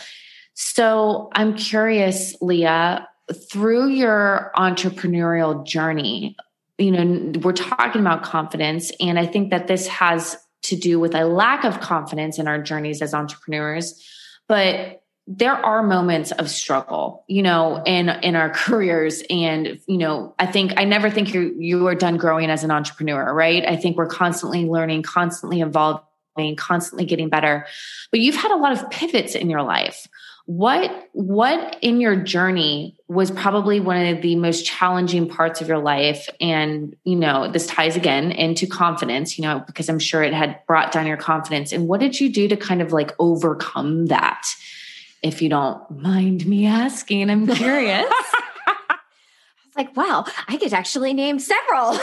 So 0.53 1.29
I'm 1.31 1.55
curious, 1.55 2.35
Leah, 2.41 3.07
through 3.49 3.87
your 3.87 4.51
entrepreneurial 4.57 5.65
journey, 5.65 6.35
you 6.77 6.91
know, 6.91 7.39
we're 7.39 7.53
talking 7.53 8.01
about 8.01 8.23
confidence. 8.23 8.91
And 8.99 9.17
I 9.17 9.25
think 9.25 9.49
that 9.51 9.67
this 9.67 9.87
has 9.87 10.37
to 10.63 10.75
do 10.75 10.99
with 10.99 11.15
a 11.15 11.23
lack 11.23 11.63
of 11.63 11.79
confidence 11.79 12.37
in 12.37 12.49
our 12.49 12.61
journeys 12.61 13.01
as 13.01 13.13
entrepreneurs. 13.13 14.03
But 14.47 15.03
there 15.27 15.53
are 15.53 15.81
moments 15.81 16.31
of 16.31 16.49
struggle 16.49 17.23
you 17.27 17.41
know 17.41 17.81
in 17.85 18.09
in 18.09 18.35
our 18.35 18.49
careers. 18.53 19.23
And 19.29 19.79
you 19.87 19.97
know 19.97 20.35
i 20.39 20.45
think 20.45 20.73
i 20.77 20.83
never 20.83 21.09
think 21.09 21.33
you 21.33 21.55
you 21.57 21.87
are 21.87 21.95
done 21.95 22.17
growing 22.17 22.49
as 22.49 22.63
an 22.63 22.71
entrepreneur 22.71 23.33
right? 23.33 23.65
I 23.65 23.75
think 23.75 23.97
we're 23.97 24.07
constantly 24.07 24.65
learning 24.65 25.03
constantly 25.03 25.61
evolving 25.61 26.03
constantly 26.57 27.05
getting 27.05 27.29
better. 27.29 27.65
But 28.11 28.19
you've 28.19 28.35
had 28.35 28.51
a 28.51 28.57
lot 28.57 28.73
of 28.73 28.89
pivots 28.89 29.35
in 29.35 29.49
your 29.49 29.63
life. 29.63 30.07
What 30.47 31.09
what 31.13 31.77
in 31.81 31.99
your 31.99 32.15
journey 32.15 32.97
was 33.07 33.31
probably 33.31 33.79
one 33.79 34.05
of 34.05 34.21
the 34.21 34.35
most 34.35 34.65
challenging 34.65 35.27
parts 35.27 35.59
of 35.59 35.67
your 35.67 35.79
life? 35.79 36.29
And 36.39 36.95
you 37.03 37.15
know 37.15 37.49
this 37.51 37.65
ties 37.65 37.95
again 37.95 38.31
into 38.31 38.67
confidence 38.67 39.39
you 39.39 39.43
know 39.43 39.63
because 39.65 39.89
i'm 39.89 39.97
sure 39.97 40.21
it 40.21 40.33
had 40.33 40.59
brought 40.67 40.91
down 40.91 41.07
your 41.07 41.17
confidence. 41.17 41.71
And 41.71 41.87
what 41.87 41.99
did 41.99 42.19
you 42.19 42.31
do 42.31 42.47
to 42.47 42.55
kind 42.55 42.81
of 42.81 42.93
like 42.93 43.15
overcome 43.17 44.07
that 44.07 44.45
if 45.25 45.41
you 45.41 45.49
don't 45.49 45.89
mind 45.89 46.45
me 46.45 46.67
asking, 46.67 47.31
I'm 47.31 47.47
curious. 47.47 48.05
I 48.11 48.97
was 49.65 49.75
like, 49.75 49.97
wow, 49.97 50.23
I 50.47 50.57
could 50.57 50.71
actually 50.71 51.13
name 51.13 51.39
several. 51.39 51.93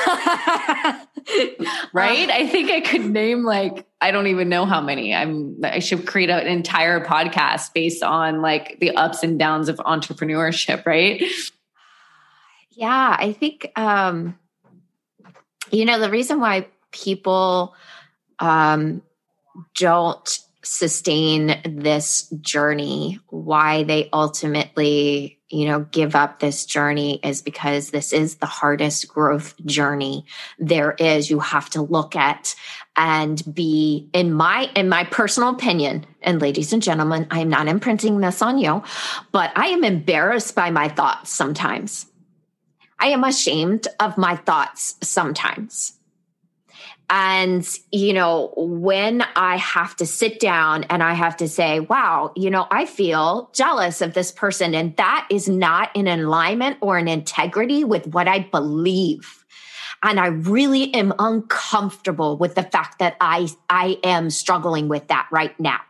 right? 1.92 2.28
I 2.28 2.48
think 2.50 2.72
I 2.72 2.80
could 2.80 3.04
name 3.08 3.44
like 3.44 3.86
I 4.00 4.10
don't 4.10 4.26
even 4.26 4.48
know 4.48 4.66
how 4.66 4.80
many. 4.80 5.14
I'm 5.14 5.60
I 5.62 5.78
should 5.78 6.04
create 6.04 6.30
an 6.30 6.48
entire 6.48 7.04
podcast 7.04 7.72
based 7.72 8.02
on 8.02 8.42
like 8.42 8.80
the 8.80 8.96
ups 8.96 9.22
and 9.22 9.38
downs 9.38 9.68
of 9.68 9.76
entrepreneurship, 9.76 10.84
right? 10.84 11.22
Yeah, 12.74 13.14
I 13.18 13.34
think 13.34 13.70
um 13.76 14.38
you 15.70 15.84
know 15.84 16.00
the 16.00 16.08
reason 16.10 16.40
why 16.40 16.68
people 16.90 17.74
um 18.38 19.02
don't 19.74 20.38
sustain 20.62 21.60
this 21.64 22.28
journey, 22.40 23.18
why 23.28 23.82
they 23.82 24.08
ultimately, 24.12 25.40
you 25.48 25.66
know, 25.66 25.80
give 25.90 26.14
up 26.14 26.38
this 26.38 26.64
journey 26.64 27.18
is 27.22 27.42
because 27.42 27.90
this 27.90 28.12
is 28.12 28.36
the 28.36 28.46
hardest 28.46 29.08
growth 29.08 29.54
journey 29.64 30.24
there 30.58 30.92
is. 30.92 31.30
You 31.30 31.40
have 31.40 31.68
to 31.70 31.82
look 31.82 32.16
at 32.16 32.54
and 32.96 33.42
be 33.52 34.08
in 34.12 34.32
my 34.32 34.70
in 34.76 34.88
my 34.88 35.04
personal 35.04 35.48
opinion 35.48 36.04
and 36.20 36.42
ladies 36.42 36.74
and 36.74 36.82
gentlemen 36.82 37.26
i 37.30 37.40
am 37.40 37.48
not 37.48 37.66
imprinting 37.66 38.20
this 38.20 38.42
on 38.42 38.58
you 38.58 38.82
but 39.30 39.50
i 39.56 39.68
am 39.68 39.82
embarrassed 39.82 40.54
by 40.54 40.70
my 40.70 40.88
thoughts 40.88 41.32
sometimes. 41.32 42.06
I 42.98 43.06
am 43.06 43.24
ashamed 43.24 43.88
of 43.98 44.16
my 44.16 44.36
thoughts 44.36 44.94
sometimes 45.02 45.98
and, 47.14 47.68
you 47.90 48.14
know, 48.14 48.54
when 48.56 49.22
I 49.36 49.58
have 49.58 49.94
to 49.96 50.06
sit 50.06 50.40
down 50.40 50.84
and 50.84 51.02
I 51.02 51.12
have 51.12 51.36
to 51.36 51.48
say, 51.48 51.78
wow, 51.78 52.32
you 52.34 52.48
know, 52.48 52.66
I 52.70 52.86
feel 52.86 53.50
jealous 53.52 54.00
of 54.00 54.14
this 54.14 54.32
person, 54.32 54.74
and 54.74 54.96
that 54.96 55.28
is 55.30 55.46
not 55.46 55.94
in 55.94 56.08
alignment 56.08 56.78
or 56.80 56.98
in 56.98 57.08
integrity 57.08 57.84
with 57.84 58.06
what 58.06 58.28
I 58.28 58.38
believe. 58.38 59.44
And 60.02 60.18
I 60.18 60.28
really 60.28 60.94
am 60.94 61.12
uncomfortable 61.18 62.38
with 62.38 62.54
the 62.54 62.62
fact 62.62 63.00
that 63.00 63.18
I, 63.20 63.46
I 63.68 63.98
am 64.02 64.30
struggling 64.30 64.88
with 64.88 65.08
that 65.08 65.28
right 65.30 65.58
now 65.60 65.80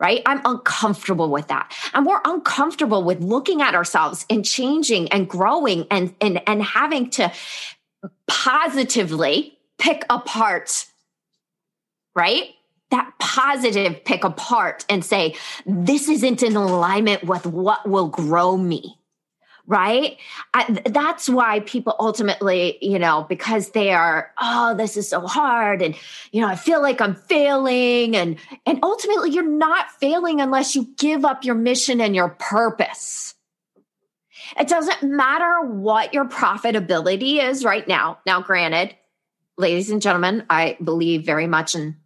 right? 0.00 0.22
I'm 0.26 0.40
uncomfortable 0.44 1.30
with 1.30 1.48
that. 1.48 1.72
And 1.94 2.04
we're 2.04 2.20
uncomfortable 2.24 3.04
with 3.04 3.20
looking 3.22 3.62
at 3.62 3.76
ourselves 3.76 4.26
and 4.28 4.44
changing 4.44 5.08
and 5.12 5.28
growing 5.28 5.86
and, 5.88 6.14
and, 6.20 6.42
and 6.48 6.62
having 6.62 7.10
to 7.10 7.32
positively 8.26 9.56
pick 9.78 10.04
apart, 10.10 10.86
right? 12.14 12.50
That 12.90 13.12
positive 13.18 14.04
pick 14.04 14.24
apart 14.24 14.84
and 14.88 15.04
say, 15.04 15.34
this 15.66 16.08
isn't 16.08 16.42
in 16.42 16.56
alignment 16.56 17.24
with 17.24 17.46
what 17.46 17.88
will 17.88 18.08
grow 18.08 18.56
me 18.56 18.98
right? 19.66 20.18
I, 20.52 20.82
that's 20.86 21.28
why 21.28 21.60
people 21.60 21.96
ultimately 21.98 22.78
you 22.82 22.98
know 22.98 23.24
because 23.28 23.70
they 23.70 23.92
are 23.92 24.30
oh 24.38 24.74
this 24.74 24.96
is 24.96 25.08
so 25.08 25.26
hard 25.26 25.82
and 25.82 25.94
you 26.32 26.40
know 26.40 26.48
i 26.48 26.56
feel 26.56 26.82
like 26.82 27.00
i'm 27.00 27.14
failing 27.14 28.14
and 28.14 28.36
and 28.66 28.78
ultimately 28.82 29.30
you're 29.30 29.42
not 29.48 29.90
failing 29.92 30.40
unless 30.40 30.74
you 30.74 30.88
give 30.98 31.24
up 31.24 31.44
your 31.44 31.54
mission 31.54 32.00
and 32.00 32.14
your 32.14 32.30
purpose. 32.30 33.34
It 34.58 34.68
doesn't 34.68 35.02
matter 35.02 35.62
what 35.62 36.12
your 36.12 36.26
profitability 36.26 37.42
is 37.42 37.64
right 37.64 37.86
now. 37.88 38.18
Now 38.26 38.42
granted 38.42 38.94
ladies 39.56 39.90
and 39.90 40.02
gentlemen, 40.02 40.44
I 40.50 40.76
believe 40.82 41.24
very 41.24 41.46
much 41.46 41.74
in 41.74 41.96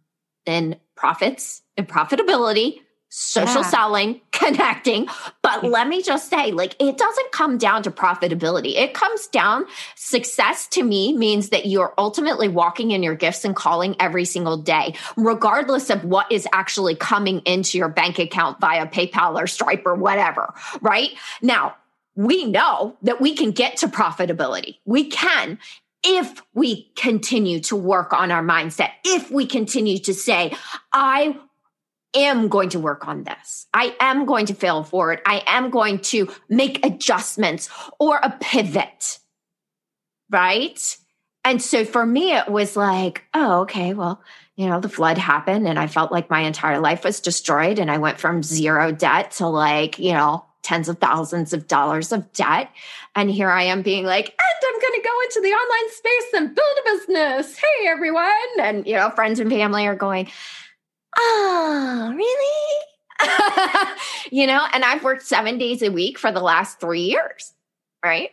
in 0.45 0.77
profits 0.95 1.61
and 1.77 1.87
profitability, 1.87 2.79
social 3.09 3.61
yeah. 3.61 3.69
selling, 3.69 4.21
connecting. 4.31 5.07
But 5.41 5.61
mm. 5.61 5.71
let 5.71 5.87
me 5.87 6.01
just 6.01 6.29
say, 6.29 6.51
like, 6.51 6.75
it 6.79 6.97
doesn't 6.97 7.31
come 7.31 7.57
down 7.57 7.83
to 7.83 7.91
profitability. 7.91 8.75
It 8.75 8.93
comes 8.93 9.27
down, 9.27 9.65
success 9.95 10.67
to 10.69 10.83
me 10.83 11.13
means 11.13 11.49
that 11.49 11.65
you're 11.67 11.93
ultimately 11.97 12.47
walking 12.47 12.91
in 12.91 13.03
your 13.03 13.15
gifts 13.15 13.45
and 13.45 13.55
calling 13.55 13.95
every 13.99 14.25
single 14.25 14.57
day, 14.57 14.95
regardless 15.17 15.89
of 15.89 16.03
what 16.03 16.31
is 16.31 16.47
actually 16.51 16.95
coming 16.95 17.39
into 17.39 17.77
your 17.77 17.89
bank 17.89 18.19
account 18.19 18.59
via 18.59 18.87
PayPal 18.87 19.39
or 19.39 19.47
Stripe 19.47 19.83
or 19.85 19.95
whatever, 19.95 20.53
right? 20.81 21.11
Now, 21.41 21.75
we 22.15 22.45
know 22.45 22.97
that 23.03 23.21
we 23.21 23.35
can 23.35 23.51
get 23.51 23.77
to 23.77 23.87
profitability. 23.87 24.77
We 24.83 25.05
can 25.05 25.59
if 26.03 26.41
we 26.53 26.91
continue 26.95 27.59
to 27.61 27.75
work 27.75 28.13
on 28.13 28.31
our 28.31 28.43
mindset, 28.43 28.91
if 29.03 29.29
we 29.31 29.45
continue 29.45 29.99
to 29.99 30.13
say, 30.13 30.53
I 30.93 31.37
am 32.15 32.47
going 32.47 32.69
to 32.69 32.79
work 32.79 33.07
on 33.07 33.23
this. 33.23 33.67
I 33.73 33.95
am 33.99 34.25
going 34.25 34.47
to 34.47 34.53
fail 34.53 34.83
forward. 34.83 35.21
I 35.25 35.43
am 35.45 35.69
going 35.69 35.99
to 35.99 36.29
make 36.49 36.85
adjustments 36.85 37.69
or 37.99 38.17
a 38.17 38.31
pivot. 38.39 39.19
Right. 40.29 40.97
And 41.43 41.61
so 41.61 41.85
for 41.85 42.05
me, 42.05 42.35
it 42.35 42.49
was 42.49 42.75
like, 42.75 43.23
oh, 43.33 43.61
okay, 43.61 43.93
well, 43.93 44.21
you 44.55 44.67
know, 44.67 44.79
the 44.79 44.89
flood 44.89 45.17
happened 45.17 45.67
and 45.67 45.79
I 45.79 45.87
felt 45.87 46.11
like 46.11 46.29
my 46.29 46.41
entire 46.41 46.79
life 46.79 47.03
was 47.03 47.21
destroyed. 47.21 47.79
And 47.79 47.89
I 47.89 47.97
went 47.97 48.19
from 48.19 48.43
zero 48.43 48.91
debt 48.91 49.31
to 49.31 49.47
like, 49.47 49.97
you 49.99 50.11
know, 50.11 50.45
tens 50.61 50.89
of 50.89 50.99
thousands 50.99 51.53
of 51.53 51.67
dollars 51.67 52.11
of 52.11 52.31
debt. 52.33 52.69
And 53.15 53.31
here 53.31 53.49
I 53.49 53.63
am 53.63 53.81
being 53.81 54.05
like, 54.05 54.27
and 54.27 54.65
I'm 54.67 54.81
going 54.81 55.01
to 55.01 55.07
go 55.07 55.18
into 55.29 55.41
the 55.41 55.53
online 55.53 55.91
space 55.91 56.33
and 56.33 56.55
build 56.55 56.67
a 56.79 56.97
business. 56.97 57.57
Hey, 57.57 57.87
everyone. 57.87 58.31
And, 58.59 58.87
you 58.87 58.95
know, 58.95 59.09
friends 59.11 59.39
and 59.39 59.49
family 59.49 59.85
are 59.85 59.95
going, 59.95 60.29
oh, 61.17 62.13
really? 62.15 63.95
you 64.31 64.47
know, 64.47 64.65
and 64.73 64.83
I've 64.83 65.03
worked 65.03 65.23
seven 65.23 65.57
days 65.57 65.83
a 65.83 65.91
week 65.91 66.17
for 66.17 66.31
the 66.31 66.39
last 66.39 66.79
three 66.79 67.01
years, 67.01 67.53
right? 68.03 68.31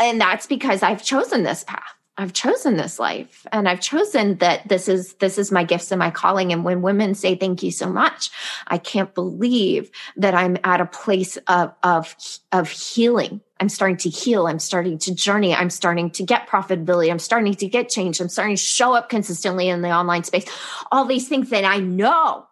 And 0.00 0.20
that's 0.20 0.46
because 0.46 0.82
I've 0.82 1.04
chosen 1.04 1.42
this 1.44 1.62
path. 1.64 1.82
I've 2.18 2.32
chosen 2.32 2.76
this 2.76 2.98
life 2.98 3.46
and 3.52 3.68
I've 3.68 3.80
chosen 3.80 4.38
that 4.38 4.68
this 4.68 4.88
is 4.88 5.14
this 5.14 5.38
is 5.38 5.52
my 5.52 5.62
gifts 5.62 5.92
and 5.92 6.00
my 6.00 6.10
calling. 6.10 6.52
And 6.52 6.64
when 6.64 6.82
women 6.82 7.14
say 7.14 7.36
thank 7.36 7.62
you 7.62 7.70
so 7.70 7.88
much 7.88 8.30
I 8.66 8.78
can't 8.78 9.14
believe 9.14 9.90
that 10.16 10.34
I'm 10.34 10.58
at 10.64 10.80
a 10.80 10.86
place 10.86 11.36
of 11.46 11.72
of 11.82 12.16
of 12.50 12.68
healing. 12.68 13.40
I'm 13.60 13.68
starting 13.68 13.96
to 13.98 14.08
heal. 14.08 14.46
I'm 14.46 14.58
starting 14.58 14.98
to 14.98 15.14
journey. 15.14 15.54
I'm 15.54 15.70
starting 15.70 16.10
to 16.10 16.22
get 16.22 16.48
profitability. 16.48 17.10
I'm 17.10 17.18
starting 17.18 17.54
to 17.54 17.68
get 17.68 17.88
change. 17.88 18.20
I'm 18.20 18.28
starting 18.28 18.56
to 18.56 18.62
show 18.62 18.94
up 18.94 19.08
consistently 19.08 19.68
in 19.68 19.82
the 19.82 19.90
online 19.90 20.24
space. 20.24 20.44
All 20.92 21.04
these 21.04 21.28
things 21.28 21.50
that 21.50 21.64
I 21.64 21.78
know 21.78 22.46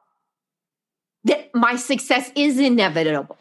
that 1.24 1.52
my 1.54 1.76
success 1.76 2.30
is 2.36 2.58
inevitable 2.58 3.36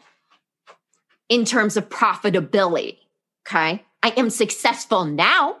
in 1.28 1.44
terms 1.44 1.76
of 1.76 1.88
profitability 1.88 2.98
okay? 3.46 3.84
I 4.02 4.12
am 4.16 4.30
successful 4.30 5.04
now 5.04 5.56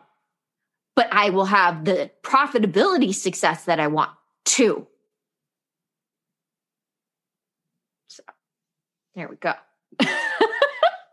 but 0.96 1.08
I 1.12 1.30
will 1.30 1.44
have 1.44 1.84
the 1.84 2.10
profitability 2.22 3.14
success 3.14 3.66
that 3.66 3.78
I 3.78 3.86
want 3.86 4.10
too. 4.44 4.86
So 8.08 8.22
there 9.14 9.28
we 9.28 9.36
go. 9.36 9.52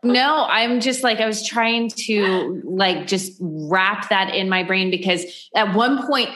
no, 0.02 0.46
I'm 0.48 0.80
just 0.80 1.04
like, 1.04 1.20
I 1.20 1.26
was 1.26 1.46
trying 1.46 1.90
to 1.90 2.62
like 2.64 3.06
just 3.06 3.36
wrap 3.40 4.08
that 4.08 4.34
in 4.34 4.48
my 4.48 4.62
brain 4.62 4.90
because 4.90 5.24
at 5.54 5.74
one 5.74 6.06
point, 6.06 6.30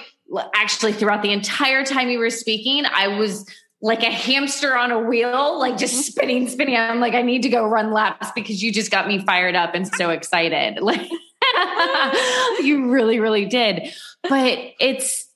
actually 0.54 0.92
throughout 0.92 1.22
the 1.22 1.32
entire 1.32 1.84
time 1.84 2.10
you 2.10 2.18
were 2.18 2.30
speaking, 2.30 2.84
I 2.84 3.18
was 3.18 3.46
like 3.80 4.02
a 4.02 4.10
hamster 4.10 4.76
on 4.76 4.90
a 4.90 4.98
wheel, 4.98 5.58
like 5.58 5.78
just 5.78 5.94
mm-hmm. 5.94 6.02
spinning, 6.02 6.48
spinning. 6.48 6.76
I'm 6.76 7.00
like, 7.00 7.14
I 7.14 7.22
need 7.22 7.42
to 7.42 7.48
go 7.48 7.64
run 7.66 7.92
laps 7.92 8.30
because 8.34 8.62
you 8.62 8.72
just 8.72 8.90
got 8.90 9.06
me 9.06 9.24
fired 9.24 9.54
up 9.54 9.74
and 9.74 9.88
so 9.88 10.10
excited. 10.10 10.80
Like, 10.88 11.10
you 12.62 12.90
really, 12.90 13.20
really 13.20 13.46
did. 13.46 13.92
But 14.28 14.58
it's 14.80 15.26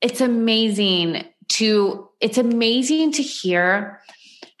it's 0.00 0.20
amazing 0.20 1.24
to 1.50 2.08
it's 2.20 2.38
amazing 2.38 3.12
to 3.12 3.22
hear 3.22 4.00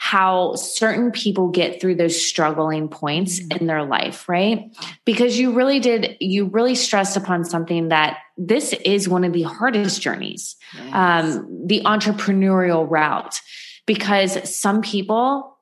how 0.04 0.56
certain 0.56 1.12
people 1.12 1.48
get 1.48 1.80
through 1.80 1.94
those 1.94 2.20
struggling 2.20 2.88
points 2.88 3.38
mm-hmm. 3.38 3.58
in 3.58 3.66
their 3.68 3.84
life, 3.84 4.28
right? 4.28 4.76
Because 5.04 5.38
you 5.38 5.52
really 5.52 5.78
did, 5.78 6.16
you 6.18 6.46
really 6.46 6.74
stressed 6.74 7.16
upon 7.16 7.44
something 7.44 7.86
that 7.90 8.18
this 8.36 8.72
is 8.84 9.08
one 9.08 9.22
of 9.22 9.32
the 9.32 9.42
hardest 9.42 10.02
journeys, 10.02 10.56
yes. 10.74 11.36
um, 11.36 11.66
the 11.68 11.82
entrepreneurial 11.82 12.84
route, 12.90 13.40
because 13.86 14.52
some 14.52 14.82
people 14.82 15.56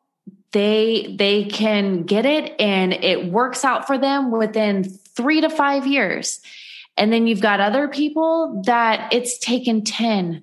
they 0.52 1.14
they 1.18 1.44
can 1.44 2.04
get 2.04 2.24
it 2.24 2.58
and 2.58 2.92
it 2.94 3.30
works 3.30 3.62
out 3.62 3.86
for 3.86 3.98
them 3.98 4.30
within 4.30 4.84
three 5.20 5.40
to 5.40 5.50
five 5.50 5.86
years. 5.86 6.40
And 6.96 7.12
then 7.12 7.26
you've 7.26 7.40
got 7.40 7.60
other 7.60 7.88
people 7.88 8.62
that 8.66 9.12
it's 9.12 9.38
taken 9.38 9.84
10, 9.84 10.42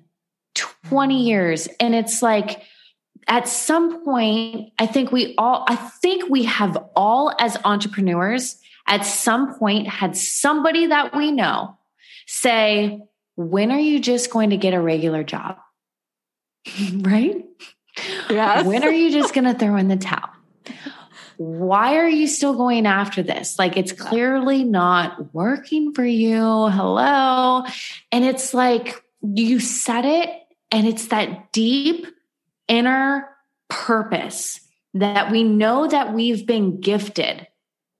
20 0.54 1.22
years. 1.22 1.68
And 1.80 1.94
it's 1.94 2.22
like, 2.22 2.62
at 3.26 3.46
some 3.46 4.04
point, 4.04 4.72
I 4.78 4.86
think 4.86 5.12
we 5.12 5.34
all, 5.36 5.64
I 5.68 5.76
think 5.76 6.30
we 6.30 6.44
have 6.44 6.76
all 6.96 7.32
as 7.38 7.58
entrepreneurs 7.64 8.56
at 8.86 9.04
some 9.04 9.54
point 9.58 9.86
had 9.86 10.16
somebody 10.16 10.86
that 10.86 11.14
we 11.14 11.30
know 11.30 11.76
say, 12.26 13.00
when 13.36 13.70
are 13.70 13.78
you 13.78 14.00
just 14.00 14.30
going 14.30 14.50
to 14.50 14.56
get 14.56 14.72
a 14.72 14.80
regular 14.80 15.22
job? 15.22 15.58
right? 16.94 17.44
Yes. 18.30 18.64
When 18.64 18.82
are 18.84 18.92
you 18.92 19.10
just 19.12 19.34
going 19.34 19.44
to 19.44 19.54
throw 19.54 19.76
in 19.76 19.88
the 19.88 19.96
towel? 19.96 20.30
Why 21.38 21.96
are 21.96 22.08
you 22.08 22.26
still 22.26 22.54
going 22.54 22.84
after 22.84 23.22
this? 23.22 23.58
Like 23.58 23.76
it's 23.76 23.92
clearly 23.92 24.64
not 24.64 25.32
working 25.32 25.94
for 25.94 26.04
you. 26.04 26.68
Hello. 26.68 27.64
And 28.10 28.24
it's 28.24 28.52
like 28.52 29.02
you 29.22 29.60
said 29.60 30.04
it, 30.04 30.30
and 30.70 30.86
it's 30.86 31.08
that 31.08 31.52
deep 31.52 32.06
inner 32.66 33.28
purpose 33.68 34.60
that 34.94 35.30
we 35.30 35.44
know 35.44 35.86
that 35.86 36.12
we've 36.12 36.44
been 36.44 36.80
gifted 36.80 37.46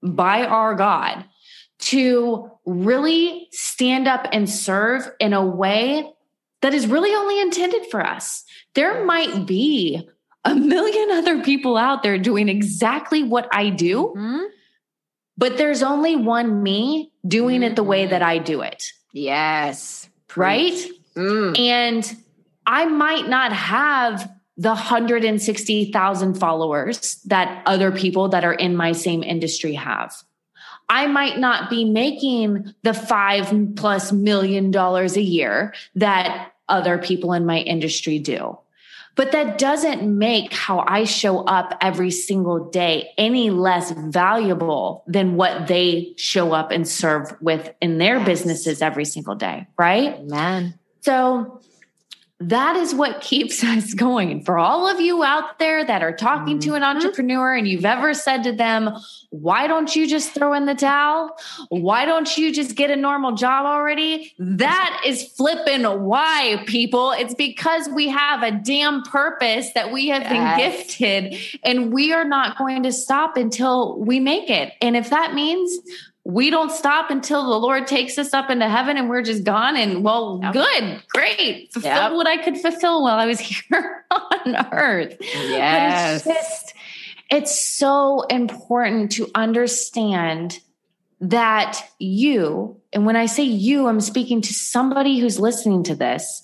by 0.03 0.45
our 0.45 0.75
God 0.75 1.25
to 1.79 2.51
really 2.65 3.47
stand 3.51 4.07
up 4.07 4.27
and 4.33 4.49
serve 4.49 5.09
in 5.19 5.33
a 5.33 5.45
way 5.45 6.11
that 6.61 6.73
is 6.73 6.87
really 6.87 7.13
only 7.15 7.39
intended 7.39 7.85
for 7.89 8.05
us. 8.05 8.43
There 8.73 9.05
might 9.05 9.45
be 9.45 10.09
a 10.45 10.55
million 10.55 11.11
other 11.11 11.43
people 11.43 11.77
out 11.77 12.03
there 12.03 12.17
doing 12.17 12.49
exactly 12.49 13.23
what 13.23 13.47
I 13.51 13.69
do. 13.69 14.13
Mm-hmm. 14.15 14.43
But 15.37 15.57
there's 15.57 15.83
only 15.83 16.15
one 16.15 16.61
me 16.61 17.11
doing 17.27 17.61
mm-hmm. 17.61 17.71
it 17.71 17.75
the 17.75 17.83
way 17.83 18.07
that 18.07 18.21
I 18.21 18.37
do 18.39 18.61
it. 18.61 18.91
Yes. 19.13 20.09
Right? 20.35 20.73
Mm. 21.15 21.57
And 21.57 22.17
I 22.65 22.85
might 22.85 23.27
not 23.27 23.53
have 23.53 24.29
the 24.57 24.69
160,000 24.69 26.33
followers 26.33 27.21
that 27.25 27.63
other 27.65 27.91
people 27.91 28.29
that 28.29 28.43
are 28.43 28.53
in 28.53 28.75
my 28.75 28.91
same 28.91 29.23
industry 29.23 29.73
have. 29.73 30.13
I 30.89 31.07
might 31.07 31.37
not 31.37 31.69
be 31.69 31.85
making 31.85 32.73
the 32.83 32.93
five 32.93 33.53
plus 33.75 34.11
million 34.11 34.71
dollars 34.71 35.15
a 35.15 35.21
year 35.21 35.73
that 35.95 36.51
other 36.67 36.97
people 36.97 37.31
in 37.33 37.45
my 37.45 37.59
industry 37.59 38.19
do. 38.19 38.57
But 39.19 39.33
that 39.33 39.57
doesn't 39.57 40.17
make 40.17 40.53
how 40.53 40.81
I 40.87 41.03
show 41.03 41.39
up 41.39 41.77
every 41.81 42.09
single 42.09 42.69
day 42.69 43.09
any 43.17 43.49
less 43.49 43.91
valuable 43.91 45.03
than 45.07 45.35
what 45.35 45.67
they 45.67 46.13
show 46.15 46.53
up 46.53 46.71
and 46.71 46.87
serve 46.87 47.35
with 47.41 47.69
in 47.81 47.97
their 47.97 48.15
yes. 48.19 48.25
businesses 48.25 48.81
every 48.81 49.03
single 49.03 49.35
day, 49.35 49.67
right? 49.77 50.23
Man. 50.23 50.79
So 51.01 51.59
that 52.39 52.77
is 52.77 52.95
what 52.95 53.21
keeps 53.21 53.63
us 53.63 53.93
going. 53.93 54.43
For 54.43 54.57
all 54.57 54.87
of 54.87 54.99
you 54.99 55.23
out 55.23 55.59
there 55.59 55.83
that 55.83 56.01
are 56.01 56.15
talking 56.15 56.59
mm-hmm. 56.59 56.69
to 56.71 56.75
an 56.75 56.83
entrepreneur 56.83 57.53
and 57.55 57.67
you've 57.67 57.85
ever 57.85 58.13
said 58.13 58.43
to 58.43 58.51
them, 58.53 58.97
why 59.31 59.67
don't 59.67 59.95
you 59.95 60.07
just 60.07 60.33
throw 60.33 60.53
in 60.53 60.65
the 60.65 60.73
towel? 60.73 61.37
Why 61.69 62.05
don't 62.05 62.35
you 62.37 62.51
just 62.51 62.75
get 62.75 62.89
a 62.89 62.95
normal 62.95 63.33
job 63.33 63.65
already? 63.65 64.33
That 64.39 65.03
is 65.05 65.23
flipping 65.23 65.83
why, 65.83 66.63
people. 66.65 67.11
It's 67.11 67.35
because 67.35 67.87
we 67.89 68.07
have 68.09 68.41
a 68.41 68.51
damn 68.51 69.03
purpose 69.03 69.71
that 69.73 69.91
we 69.91 70.07
have 70.07 70.23
yes. 70.23 70.31
been 70.31 71.29
gifted 71.29 71.59
and 71.63 71.93
we 71.93 72.11
are 72.11 72.25
not 72.25 72.57
going 72.57 72.83
to 72.83 72.91
stop 72.91 73.37
until 73.37 73.99
we 73.99 74.19
make 74.19 74.49
it. 74.49 74.73
And 74.81 74.97
if 74.97 75.11
that 75.11 75.33
means 75.35 75.77
we 76.29 76.51
don't 76.51 76.71
stop 76.71 77.09
until 77.09 77.49
the 77.49 77.57
Lord 77.57 77.87
takes 77.87 78.17
us 78.19 78.33
up 78.35 78.51
into 78.51 78.69
heaven 78.69 78.97
and 78.97 79.09
we're 79.09 79.23
just 79.23 79.43
gone. 79.43 79.75
And 79.75 80.03
well, 80.03 80.39
yep. 80.43 80.53
good, 80.53 81.03
great. 81.09 81.73
Fulfill 81.73 81.91
yep. 81.91 82.11
what 82.13 82.27
I 82.27 82.37
could 82.37 82.57
fulfill 82.57 83.03
while 83.03 83.17
I 83.17 83.25
was 83.25 83.39
here 83.39 84.05
on 84.11 84.55
earth. 84.71 85.17
Yes. 85.19 86.23
But 86.23 86.35
it's 86.35 86.41
just, 86.41 86.73
it's 87.31 87.59
so 87.59 88.21
important 88.23 89.11
to 89.13 89.27
understand 89.33 90.59
that 91.21 91.83
you, 91.97 92.79
and 92.93 93.05
when 93.05 93.15
I 93.15 93.25
say 93.25 93.43
you, 93.43 93.87
I'm 93.87 93.99
speaking 93.99 94.41
to 94.41 94.53
somebody 94.53 95.19
who's 95.19 95.39
listening 95.39 95.83
to 95.83 95.95
this, 95.95 96.43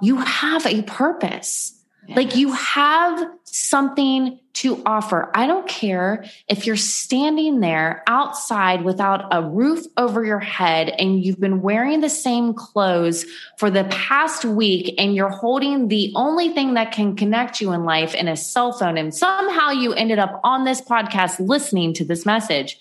you 0.00 0.16
have 0.16 0.64
a 0.64 0.82
purpose. 0.82 1.82
Yes. 2.06 2.16
Like 2.16 2.36
you 2.36 2.52
have 2.52 3.30
something 3.44 4.38
to 4.54 4.80
offer. 4.86 5.30
I 5.34 5.46
don't 5.46 5.68
care 5.68 6.24
if 6.48 6.64
you're 6.64 6.76
standing 6.76 7.58
there 7.58 8.04
outside 8.06 8.84
without 8.84 9.26
a 9.32 9.42
roof 9.42 9.84
over 9.96 10.24
your 10.24 10.38
head 10.38 10.90
and 10.90 11.22
you've 11.24 11.40
been 11.40 11.60
wearing 11.60 12.00
the 12.00 12.08
same 12.08 12.54
clothes 12.54 13.26
for 13.58 13.68
the 13.68 13.84
past 13.84 14.44
week 14.44 14.94
and 14.96 15.14
you're 15.14 15.28
holding 15.28 15.88
the 15.88 16.12
only 16.14 16.50
thing 16.50 16.74
that 16.74 16.92
can 16.92 17.16
connect 17.16 17.60
you 17.60 17.72
in 17.72 17.84
life 17.84 18.14
in 18.14 18.28
a 18.28 18.36
cell 18.36 18.72
phone 18.72 18.96
and 18.96 19.12
somehow 19.12 19.70
you 19.70 19.92
ended 19.92 20.20
up 20.20 20.40
on 20.44 20.64
this 20.64 20.80
podcast 20.80 21.44
listening 21.44 21.92
to 21.94 22.04
this 22.04 22.24
message. 22.24 22.78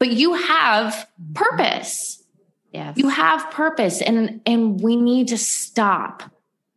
But 0.00 0.10
you 0.10 0.34
have 0.34 1.08
purpose. 1.34 2.24
Yes. 2.72 2.96
You 2.96 3.08
have 3.08 3.48
purpose 3.52 4.02
and 4.02 4.40
and 4.44 4.80
we 4.80 4.96
need 4.96 5.28
to 5.28 5.38
stop 5.38 6.24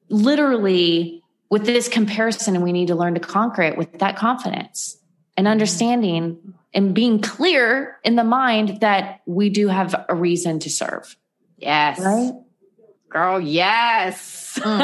literally 0.10 1.24
with 1.50 1.66
this 1.66 1.88
comparison 1.88 2.56
and 2.56 2.64
we 2.64 2.72
need 2.72 2.88
to 2.88 2.96
learn 2.96 3.14
to 3.14 3.20
conquer 3.20 3.62
it 3.62 3.78
with 3.78 4.00
that 4.00 4.18
confidence 4.18 4.98
and 5.38 5.48
understanding 5.48 6.54
and 6.74 6.94
being 6.94 7.22
clear 7.22 7.98
in 8.04 8.16
the 8.16 8.24
mind 8.24 8.82
that 8.82 9.22
we 9.26 9.50
do 9.50 9.68
have 9.68 10.06
a 10.10 10.16
reason 10.16 10.60
to 10.60 10.70
serve. 10.70 11.16
Yes. 11.58 12.00
Right? 12.00 12.34
Girl, 13.10 13.40
yes. 13.40 14.60
Mm. 14.62 14.82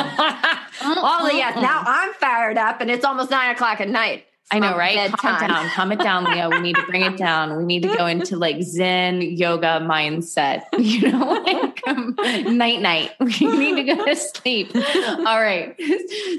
All 0.83 1.27
the 1.27 1.35
yes. 1.35 1.55
Now 1.55 1.83
I'm 1.85 2.13
fired 2.13 2.57
up 2.57 2.79
and 2.81 2.89
it's 2.89 3.03
almost 3.03 3.29
nine 3.29 3.53
o'clock 3.53 3.81
at 3.81 3.89
night. 3.89 4.25
I 4.51 4.59
know, 4.59 4.77
right? 4.77 5.11
Calm 5.13 5.41
it 5.41 5.47
down. 5.47 5.69
Calm 5.69 5.91
it 5.93 5.99
down, 5.99 6.23
Leah. 6.25 6.49
We 6.49 6.59
need 6.59 6.75
to 6.75 6.85
bring 6.87 7.03
it 7.03 7.15
down. 7.17 7.55
We 7.55 7.63
need 7.63 7.83
to 7.83 7.95
go 7.95 8.05
into 8.07 8.35
like 8.35 8.61
Zen 8.61 9.21
yoga 9.21 9.79
mindset, 9.81 10.63
you 10.77 11.09
know, 11.09 11.41
like 11.41 11.87
um, 11.87 12.15
night 12.57 12.81
night. 12.81 13.11
We 13.41 13.71
need 13.71 13.87
to 13.87 13.95
go 13.95 14.05
to 14.05 14.15
sleep. 14.15 14.75
All 14.75 15.41
right. 15.41 15.79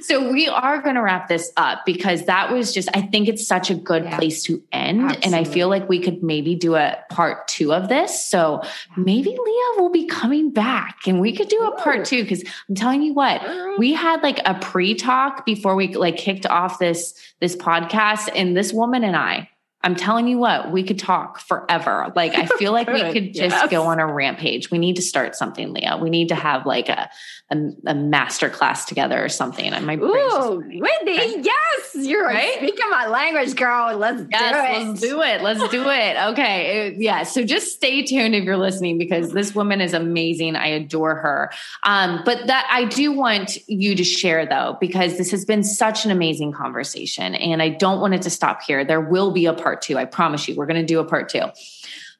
So 0.02 0.30
we 0.30 0.46
are 0.46 0.80
going 0.82 0.94
to 0.94 1.02
wrap 1.02 1.28
this 1.28 1.52
up 1.56 1.80
because 1.84 2.26
that 2.26 2.52
was 2.52 2.72
just, 2.72 2.88
I 2.94 3.02
think 3.02 3.28
it's 3.28 3.46
such 3.46 3.70
a 3.70 3.74
good 3.74 4.04
yeah. 4.04 4.16
place 4.16 4.42
to 4.44 4.62
end. 4.72 5.02
Absolutely. 5.02 5.24
And 5.24 5.34
I 5.34 5.44
feel 5.44 5.68
like 5.68 5.88
we 5.88 5.98
could 5.98 6.22
maybe 6.22 6.54
do 6.54 6.76
a 6.76 6.98
part 7.10 7.48
two 7.48 7.72
of 7.72 7.88
this. 7.88 8.24
So 8.24 8.62
maybe 8.96 9.30
Leah 9.30 9.80
will 9.80 9.90
be 9.90 10.06
coming 10.06 10.50
back 10.50 10.98
and 11.06 11.20
we 11.20 11.34
could 11.34 11.48
do 11.48 11.62
a 11.64 11.76
part 11.76 12.04
two 12.04 12.22
because 12.22 12.44
I'm 12.68 12.74
telling 12.74 13.02
you 13.02 13.14
what, 13.14 13.42
we 13.78 13.92
had 13.92 14.22
like 14.22 14.40
a 14.44 14.54
pre 14.54 14.94
talk 14.94 15.44
before 15.44 15.74
we 15.74 15.94
like 15.94 16.16
kicked 16.16 16.46
off 16.46 16.78
this, 16.78 17.14
this 17.42 17.56
podcast 17.56 18.30
and 18.34 18.56
this 18.56 18.72
woman 18.72 19.02
and 19.02 19.16
I, 19.16 19.50
I'm 19.84 19.96
telling 19.96 20.28
you 20.28 20.38
what, 20.38 20.70
we 20.70 20.84
could 20.84 20.98
talk 20.98 21.40
forever. 21.40 22.12
Like 22.14 22.36
I 22.36 22.46
feel 22.46 22.70
like 22.70 22.86
we 22.86 23.00
could 23.12 23.34
just 23.34 23.56
yes. 23.56 23.68
go 23.68 23.82
on 23.82 23.98
a 23.98 24.06
rampage. 24.06 24.70
We 24.70 24.78
need 24.78 24.94
to 24.96 25.02
start 25.02 25.34
something, 25.34 25.72
Leah. 25.72 25.98
We 26.00 26.08
need 26.08 26.28
to 26.28 26.36
have 26.36 26.66
like 26.66 26.88
a 26.88 27.10
a, 27.52 27.90
a 27.90 27.94
master 27.94 28.48
class 28.48 28.84
together 28.84 29.22
or 29.22 29.28
something. 29.28 29.72
And 29.72 29.86
my 29.86 29.96
Ooh, 29.96 30.56
Whitney, 30.58 31.42
yes, 31.42 31.94
you're 31.94 32.24
right. 32.24 32.56
Speaking 32.56 32.90
my 32.90 33.06
language, 33.06 33.54
girl. 33.54 33.96
Let's 33.96 34.22
yes, 34.30 34.52
do 34.52 34.58
it. 34.58 34.88
Let's 34.88 35.00
do 35.00 35.22
it. 35.22 35.42
Let's 35.42 35.70
do 35.70 35.88
it. 35.88 36.16
Okay, 36.32 36.88
it, 36.88 36.94
yeah. 36.98 37.22
So 37.24 37.44
just 37.44 37.72
stay 37.72 38.02
tuned 38.02 38.34
if 38.34 38.44
you're 38.44 38.56
listening 38.56 38.98
because 38.98 39.32
this 39.32 39.54
woman 39.54 39.80
is 39.80 39.92
amazing. 39.92 40.56
I 40.56 40.68
adore 40.68 41.16
her. 41.16 41.50
Um, 41.82 42.22
but 42.24 42.46
that 42.46 42.66
I 42.70 42.84
do 42.86 43.12
want 43.12 43.58
you 43.68 43.94
to 43.94 44.04
share 44.04 44.46
though 44.46 44.76
because 44.80 45.18
this 45.18 45.30
has 45.30 45.44
been 45.44 45.62
such 45.62 46.04
an 46.04 46.10
amazing 46.10 46.52
conversation, 46.52 47.34
and 47.34 47.62
I 47.62 47.68
don't 47.68 48.00
want 48.00 48.14
it 48.14 48.22
to 48.22 48.30
stop 48.30 48.62
here. 48.62 48.84
There 48.84 49.00
will 49.00 49.32
be 49.32 49.46
a 49.46 49.52
part 49.52 49.82
two. 49.82 49.98
I 49.98 50.04
promise 50.04 50.48
you. 50.48 50.56
We're 50.56 50.66
going 50.66 50.80
to 50.80 50.86
do 50.86 51.00
a 51.00 51.04
part 51.04 51.28
two. 51.28 51.42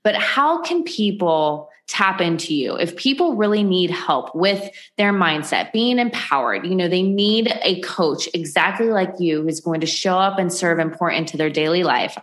But 0.05 0.17
how 0.17 0.63
can 0.63 0.83
people 0.83 1.71
tap 1.89 2.21
into 2.21 2.55
you? 2.55 2.75
If 2.77 2.97
people 2.97 3.37
really 3.37 3.63
need 3.63 3.91
help 3.91 4.35
with 4.35 4.71
their 4.97 5.13
mindset, 5.13 5.73
being 5.73 5.99
empowered, 5.99 6.67
you 6.67 6.75
know, 6.75 6.89
they 6.89 7.03
need 7.03 7.53
a 7.63 7.81
coach 7.81 8.29
exactly 8.35 8.89
like 8.89 9.13
you 9.19 9.43
who's 9.43 9.61
going 9.61 9.81
to 9.81 9.87
show 9.87 10.19
up 10.19 10.39
and 10.39 10.53
serve 10.53 10.79
important 10.79 11.29
to 11.29 11.37
their 11.37 11.51
daily 11.51 11.83
life. 11.83 12.17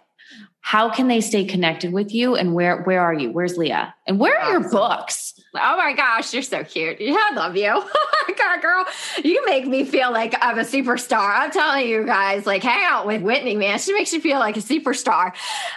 How 0.70 0.88
can 0.88 1.08
they 1.08 1.20
stay 1.20 1.46
connected 1.46 1.94
with 1.94 2.14
you? 2.14 2.36
And 2.36 2.54
where 2.54 2.84
where 2.84 3.02
are 3.02 3.12
you? 3.12 3.32
Where's 3.32 3.58
Leah? 3.58 3.96
And 4.06 4.20
where 4.20 4.38
are 4.38 4.52
awesome. 4.52 4.62
your 4.62 4.70
books? 4.70 5.34
Oh 5.56 5.78
my 5.78 5.94
gosh, 5.94 6.32
you're 6.32 6.44
so 6.44 6.64
cute. 6.64 7.02
Yeah, 7.02 7.18
I 7.32 7.34
love 7.34 7.58
you. 7.58 7.84
God, 8.38 8.62
girl, 8.62 8.86
you 9.24 9.44
make 9.46 9.68
me 9.68 9.84
feel 9.84 10.12
like 10.12 10.36
I'm 10.42 10.60
a 10.60 10.64
superstar. 10.64 11.32
I'm 11.36 11.52
telling 11.52 11.88
you 11.88 12.06
guys, 12.06 12.46
like 12.46 12.64
hang 12.64 12.86
out 12.86 13.06
with 13.06 13.22
Whitney, 13.22 13.56
man. 13.56 13.80
She 13.80 13.94
makes 13.94 14.14
you 14.14 14.22
feel 14.22 14.40
like 14.40 14.56
a 14.58 14.62
superstar. 14.62 15.34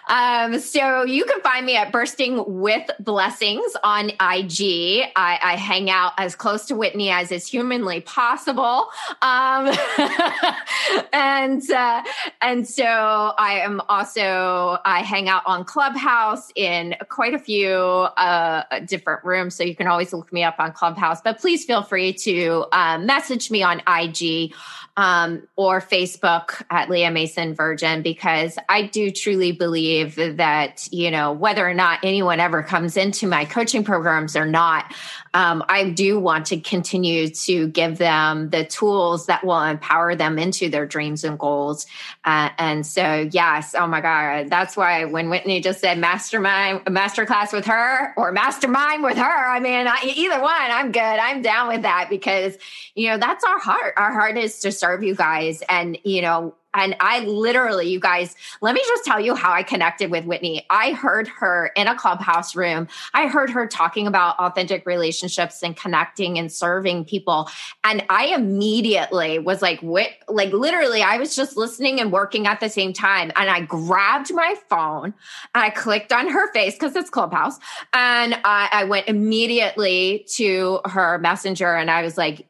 Um, 0.09 0.59
so 0.61 1.05
you 1.05 1.24
can 1.24 1.40
find 1.40 1.66
me 1.66 1.76
at 1.76 1.90
Bursting 1.90 2.45
with 2.61 2.88
Blessings 3.01 3.72
on 3.82 4.11
IG. 4.11 5.11
I, 5.16 5.38
I 5.43 5.57
hang 5.57 5.90
out 5.90 6.12
as 6.18 6.36
close 6.36 6.66
to 6.66 6.76
Whitney 6.76 7.11
as 7.11 7.32
is 7.32 7.47
humanly 7.47 8.01
possible. 8.03 8.88
Um, 9.22 9.74
and 11.12 11.68
uh, 11.70 12.03
and 12.40 12.68
so 12.68 12.84
I 12.84 13.61
am 13.64 13.80
also 13.88 14.78
I 14.84 15.02
hang 15.02 15.28
out 15.28 15.42
on 15.46 15.64
Clubhouse 15.64 16.50
in 16.54 16.94
quite 17.08 17.34
a 17.34 17.38
few 17.38 17.72
uh, 17.72 18.62
different 18.86 19.24
rooms. 19.24 19.54
So 19.54 19.64
you 19.64 19.76
can 19.76 19.86
always 19.86 20.12
look 20.12 20.32
me 20.32 20.44
up 20.44 20.56
on 20.58 20.72
Clubhouse, 20.72 21.20
but 21.20 21.38
please 21.38 21.64
feel 21.64 21.82
free 21.82 22.12
to 22.14 22.66
um, 22.72 23.06
message 23.06 23.50
me 23.50 23.62
on 23.62 23.82
IG 23.88 24.54
um, 24.97 25.49
or 25.57 25.80
Facebook 25.80 26.62
at 26.70 26.90
Leah 26.90 27.11
Mason 27.11 27.55
Virgin 27.55 28.03
because 28.03 28.59
I 28.68 28.82
do 28.82 29.11
truly 29.11 29.53
believe 29.53 30.16
that, 30.16 30.86
you 30.90 31.11
know, 31.11 31.32
whether 31.32 31.66
or 31.66 31.72
not 31.72 32.01
anyone 32.03 32.40
ever 32.40 32.62
comes 32.62 32.97
into 32.99 33.26
my 33.26 33.47
coaching 33.47 33.84
programs 33.84 34.36
or 34.36 34.45
not, 34.45 34.93
um, 35.34 35.64
I 35.66 35.88
do 35.90 36.20
want 36.20 36.47
to 36.47 36.61
continue 36.61 37.28
to 37.28 37.68
give 37.68 37.97
them 37.97 38.51
the 38.51 38.66
tools 38.66 39.26
that 39.26 39.45
will 39.45 39.62
empower 39.62 40.14
them 40.14 40.38
into 40.38 40.68
their 40.68 40.84
dreams 40.84 41.24
and 41.24 41.38
goals. 41.38 41.86
Uh, 42.22 42.51
and 42.59 42.86
so, 42.86 43.28
yes, 43.32 43.74
oh 43.74 43.86
my 43.86 44.03
God, 44.03 44.51
that's 44.51 44.76
why 44.76 45.07
when 45.07 45.30
Whitney 45.30 45.62
just 45.62 45.80
said 45.80 45.99
mastermind, 45.99 46.84
masterclass 46.84 47.53
with 47.53 47.64
her 47.64 48.12
or 48.18 48.30
mastermind 48.32 49.03
with 49.03 49.16
her, 49.16 49.22
I 49.24 49.59
mean, 49.59 49.86
I, 49.86 50.01
either 50.05 50.40
one, 50.40 50.53
I'm 50.53 50.93
good. 50.93 51.01
I'm 51.01 51.40
down 51.40 51.68
with 51.68 51.82
that 51.82 52.09
because, 52.11 52.59
you 52.95 53.09
know, 53.09 53.16
that's 53.16 53.43
our 53.43 53.59
heart. 53.59 53.95
Our 53.97 54.12
heart 54.12 54.36
is 54.36 54.61
to 54.61 54.81
serve 54.82 55.04
you 55.04 55.14
guys. 55.14 55.62
And, 55.68 55.96
you 56.02 56.22
know, 56.22 56.56
and 56.74 56.96
I 56.98 57.20
literally, 57.20 57.88
you 57.88 58.00
guys, 58.00 58.34
let 58.62 58.74
me 58.74 58.80
just 58.84 59.04
tell 59.04 59.20
you 59.20 59.36
how 59.36 59.52
I 59.52 59.62
connected 59.62 60.10
with 60.10 60.24
Whitney. 60.24 60.66
I 60.70 60.92
heard 60.92 61.28
her 61.28 61.70
in 61.76 61.86
a 61.86 61.94
clubhouse 61.94 62.56
room. 62.56 62.88
I 63.14 63.28
heard 63.28 63.50
her 63.50 63.68
talking 63.68 64.06
about 64.08 64.38
authentic 64.38 64.84
relationships 64.86 65.62
and 65.62 65.76
connecting 65.76 66.36
and 66.38 66.50
serving 66.50 67.04
people. 67.04 67.48
And 67.84 68.04
I 68.08 68.28
immediately 68.34 69.38
was 69.38 69.62
like, 69.62 69.80
Whit, 69.82 70.14
like 70.28 70.52
literally, 70.52 71.02
I 71.02 71.18
was 71.18 71.36
just 71.36 71.56
listening 71.56 72.00
and 72.00 72.10
working 72.10 72.48
at 72.48 72.58
the 72.58 72.70
same 72.70 72.92
time. 72.92 73.30
And 73.36 73.48
I 73.50 73.60
grabbed 73.60 74.32
my 74.34 74.56
phone, 74.68 75.14
I 75.54 75.70
clicked 75.70 76.12
on 76.12 76.28
her 76.28 76.50
face 76.52 76.74
because 76.74 76.96
it's 76.96 77.10
clubhouse. 77.10 77.58
And 77.92 78.34
I, 78.44 78.68
I 78.72 78.84
went 78.84 79.08
immediately 79.08 80.26
to 80.36 80.80
her 80.86 81.18
messenger 81.18 81.72
and 81.72 81.90
I 81.90 82.02
was 82.02 82.18
like, 82.18 82.48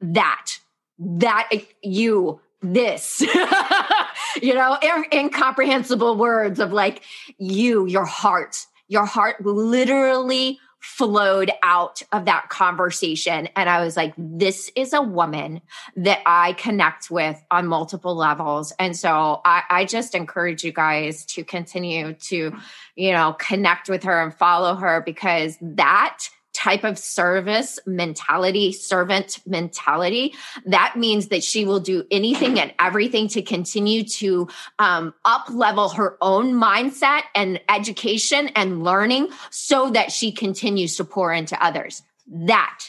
that, 0.00 0.58
that 0.98 1.50
you 1.82 2.40
this, 2.62 3.20
you 4.42 4.54
know, 4.54 4.78
incomprehensible 5.12 6.16
words 6.16 6.60
of 6.60 6.72
like 6.72 7.02
you, 7.38 7.86
your 7.86 8.06
heart, 8.06 8.66
your 8.88 9.04
heart 9.04 9.44
literally 9.44 10.58
flowed 10.84 11.50
out 11.62 12.02
of 12.12 12.26
that 12.26 12.50
conversation. 12.50 13.48
And 13.56 13.70
I 13.70 13.82
was 13.82 13.96
like, 13.96 14.12
this 14.18 14.70
is 14.76 14.92
a 14.92 15.00
woman 15.00 15.62
that 15.96 16.20
I 16.26 16.52
connect 16.54 17.10
with 17.10 17.42
on 17.50 17.66
multiple 17.66 18.14
levels. 18.14 18.72
And 18.78 18.94
so 18.94 19.40
I, 19.46 19.62
I, 19.70 19.84
just 19.86 20.14
encourage 20.14 20.62
you 20.62 20.72
guys 20.72 21.24
to 21.26 21.42
continue 21.42 22.12
to, 22.12 22.52
you 22.96 23.12
know, 23.12 23.34
connect 23.38 23.88
with 23.88 24.02
her 24.02 24.22
and 24.22 24.34
follow 24.34 24.74
her 24.74 25.00
because 25.00 25.56
that 25.62 26.18
type 26.64 26.82
of 26.82 26.98
service 26.98 27.78
mentality, 27.84 28.72
servant 28.72 29.38
mentality, 29.46 30.34
that 30.64 30.94
means 30.96 31.28
that 31.28 31.44
she 31.44 31.66
will 31.66 31.78
do 31.78 32.04
anything 32.10 32.58
and 32.58 32.72
everything 32.80 33.28
to 33.28 33.42
continue 33.42 34.02
to 34.02 34.48
um, 34.78 35.12
up 35.26 35.50
level 35.50 35.90
her 35.90 36.16
own 36.22 36.54
mindset 36.54 37.20
and 37.34 37.60
education 37.68 38.48
and 38.56 38.82
learning 38.82 39.28
so 39.50 39.90
that 39.90 40.10
she 40.10 40.32
continues 40.32 40.96
to 40.96 41.04
pour 41.04 41.34
into 41.34 41.62
others. 41.62 42.02
That, 42.26 42.88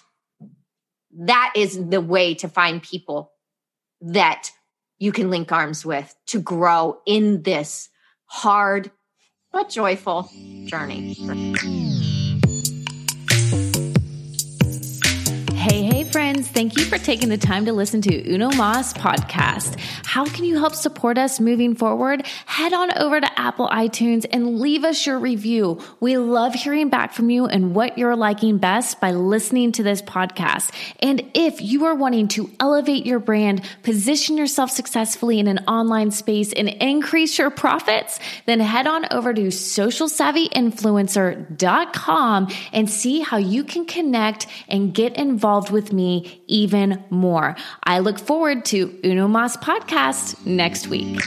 that 1.20 1.52
is 1.58 1.78
the 1.90 2.00
way 2.00 2.36
to 2.36 2.48
find 2.48 2.82
people 2.82 3.34
that 4.00 4.52
you 5.00 5.12
can 5.12 5.30
link 5.30 5.52
arms 5.52 5.86
with 5.86 6.16
to 6.28 6.40
grow 6.40 7.00
in 7.06 7.42
this 7.42 7.90
hard 8.28 8.90
but 9.52 9.70
joyful 9.70 10.30
journey. 10.66 11.85
Friends, 16.16 16.48
thank 16.48 16.78
you 16.78 16.86
for 16.86 16.98
taking 16.98 17.30
the 17.30 17.38
time 17.38 17.66
to 17.66 17.74
listen 17.74 18.02
to 18.02 18.34
Uno 18.34 18.50
Mas 18.52 18.94
podcast. 18.94 19.78
How 20.06 20.24
can 20.24 20.46
you 20.46 20.58
help 20.58 20.74
support 20.74 21.18
us 21.18 21.42
moving 21.42 21.76
forward? 21.76 22.26
Head 22.46 22.72
on 22.72 22.98
over 22.98 23.20
to 23.20 23.40
Apple 23.40 23.68
iTunes 23.68 24.26
and 24.32 24.58
leave 24.60 24.86
us 24.86 25.06
your 25.06 25.20
review. 25.20 25.82
We 26.00 26.18
love 26.18 26.54
hearing 26.54 26.88
back 26.88 27.12
from 27.12 27.30
you 27.30 27.48
and 27.48 27.76
what 27.76 27.98
you're 27.98 28.16
liking 28.16 28.60
best 28.60 29.02
by 29.02 29.12
listening 29.12 29.74
to 29.74 29.84
this 29.84 30.02
podcast. 30.02 30.72
And 31.02 31.22
if 31.34 31.62
you 31.62 31.84
are 31.84 31.96
wanting 31.96 32.30
to 32.30 32.50
elevate 32.62 33.06
your 33.06 33.20
brand, 33.20 33.66
position 33.84 34.38
yourself 34.38 34.72
successfully 34.72 35.40
in 35.40 35.50
an 35.50 35.66
online 35.68 36.12
space, 36.12 36.54
and 36.54 36.70
increase 36.70 37.38
your 37.38 37.50
profits, 37.50 38.22
then 38.46 38.62
head 38.62 38.88
on 38.88 39.06
over 39.12 39.34
to 39.34 39.48
socialsavvyinfluencer.com 39.48 42.48
and 42.72 42.90
see 42.90 43.20
how 43.20 43.36
you 43.36 43.66
can 43.66 43.84
connect 43.86 44.48
and 44.70 44.94
get 44.94 45.18
involved 45.18 45.72
with 45.72 45.86
with 45.86 45.94
me 46.06 46.44
even 46.48 47.04
more. 47.10 47.56
I 47.84 48.00
look 48.00 48.20
forward 48.20 48.66
to 48.66 48.98
Uno 49.04 49.28
Mas 49.28 49.58
podcast 49.58 50.46
next 50.46 50.88
week. 50.88 51.20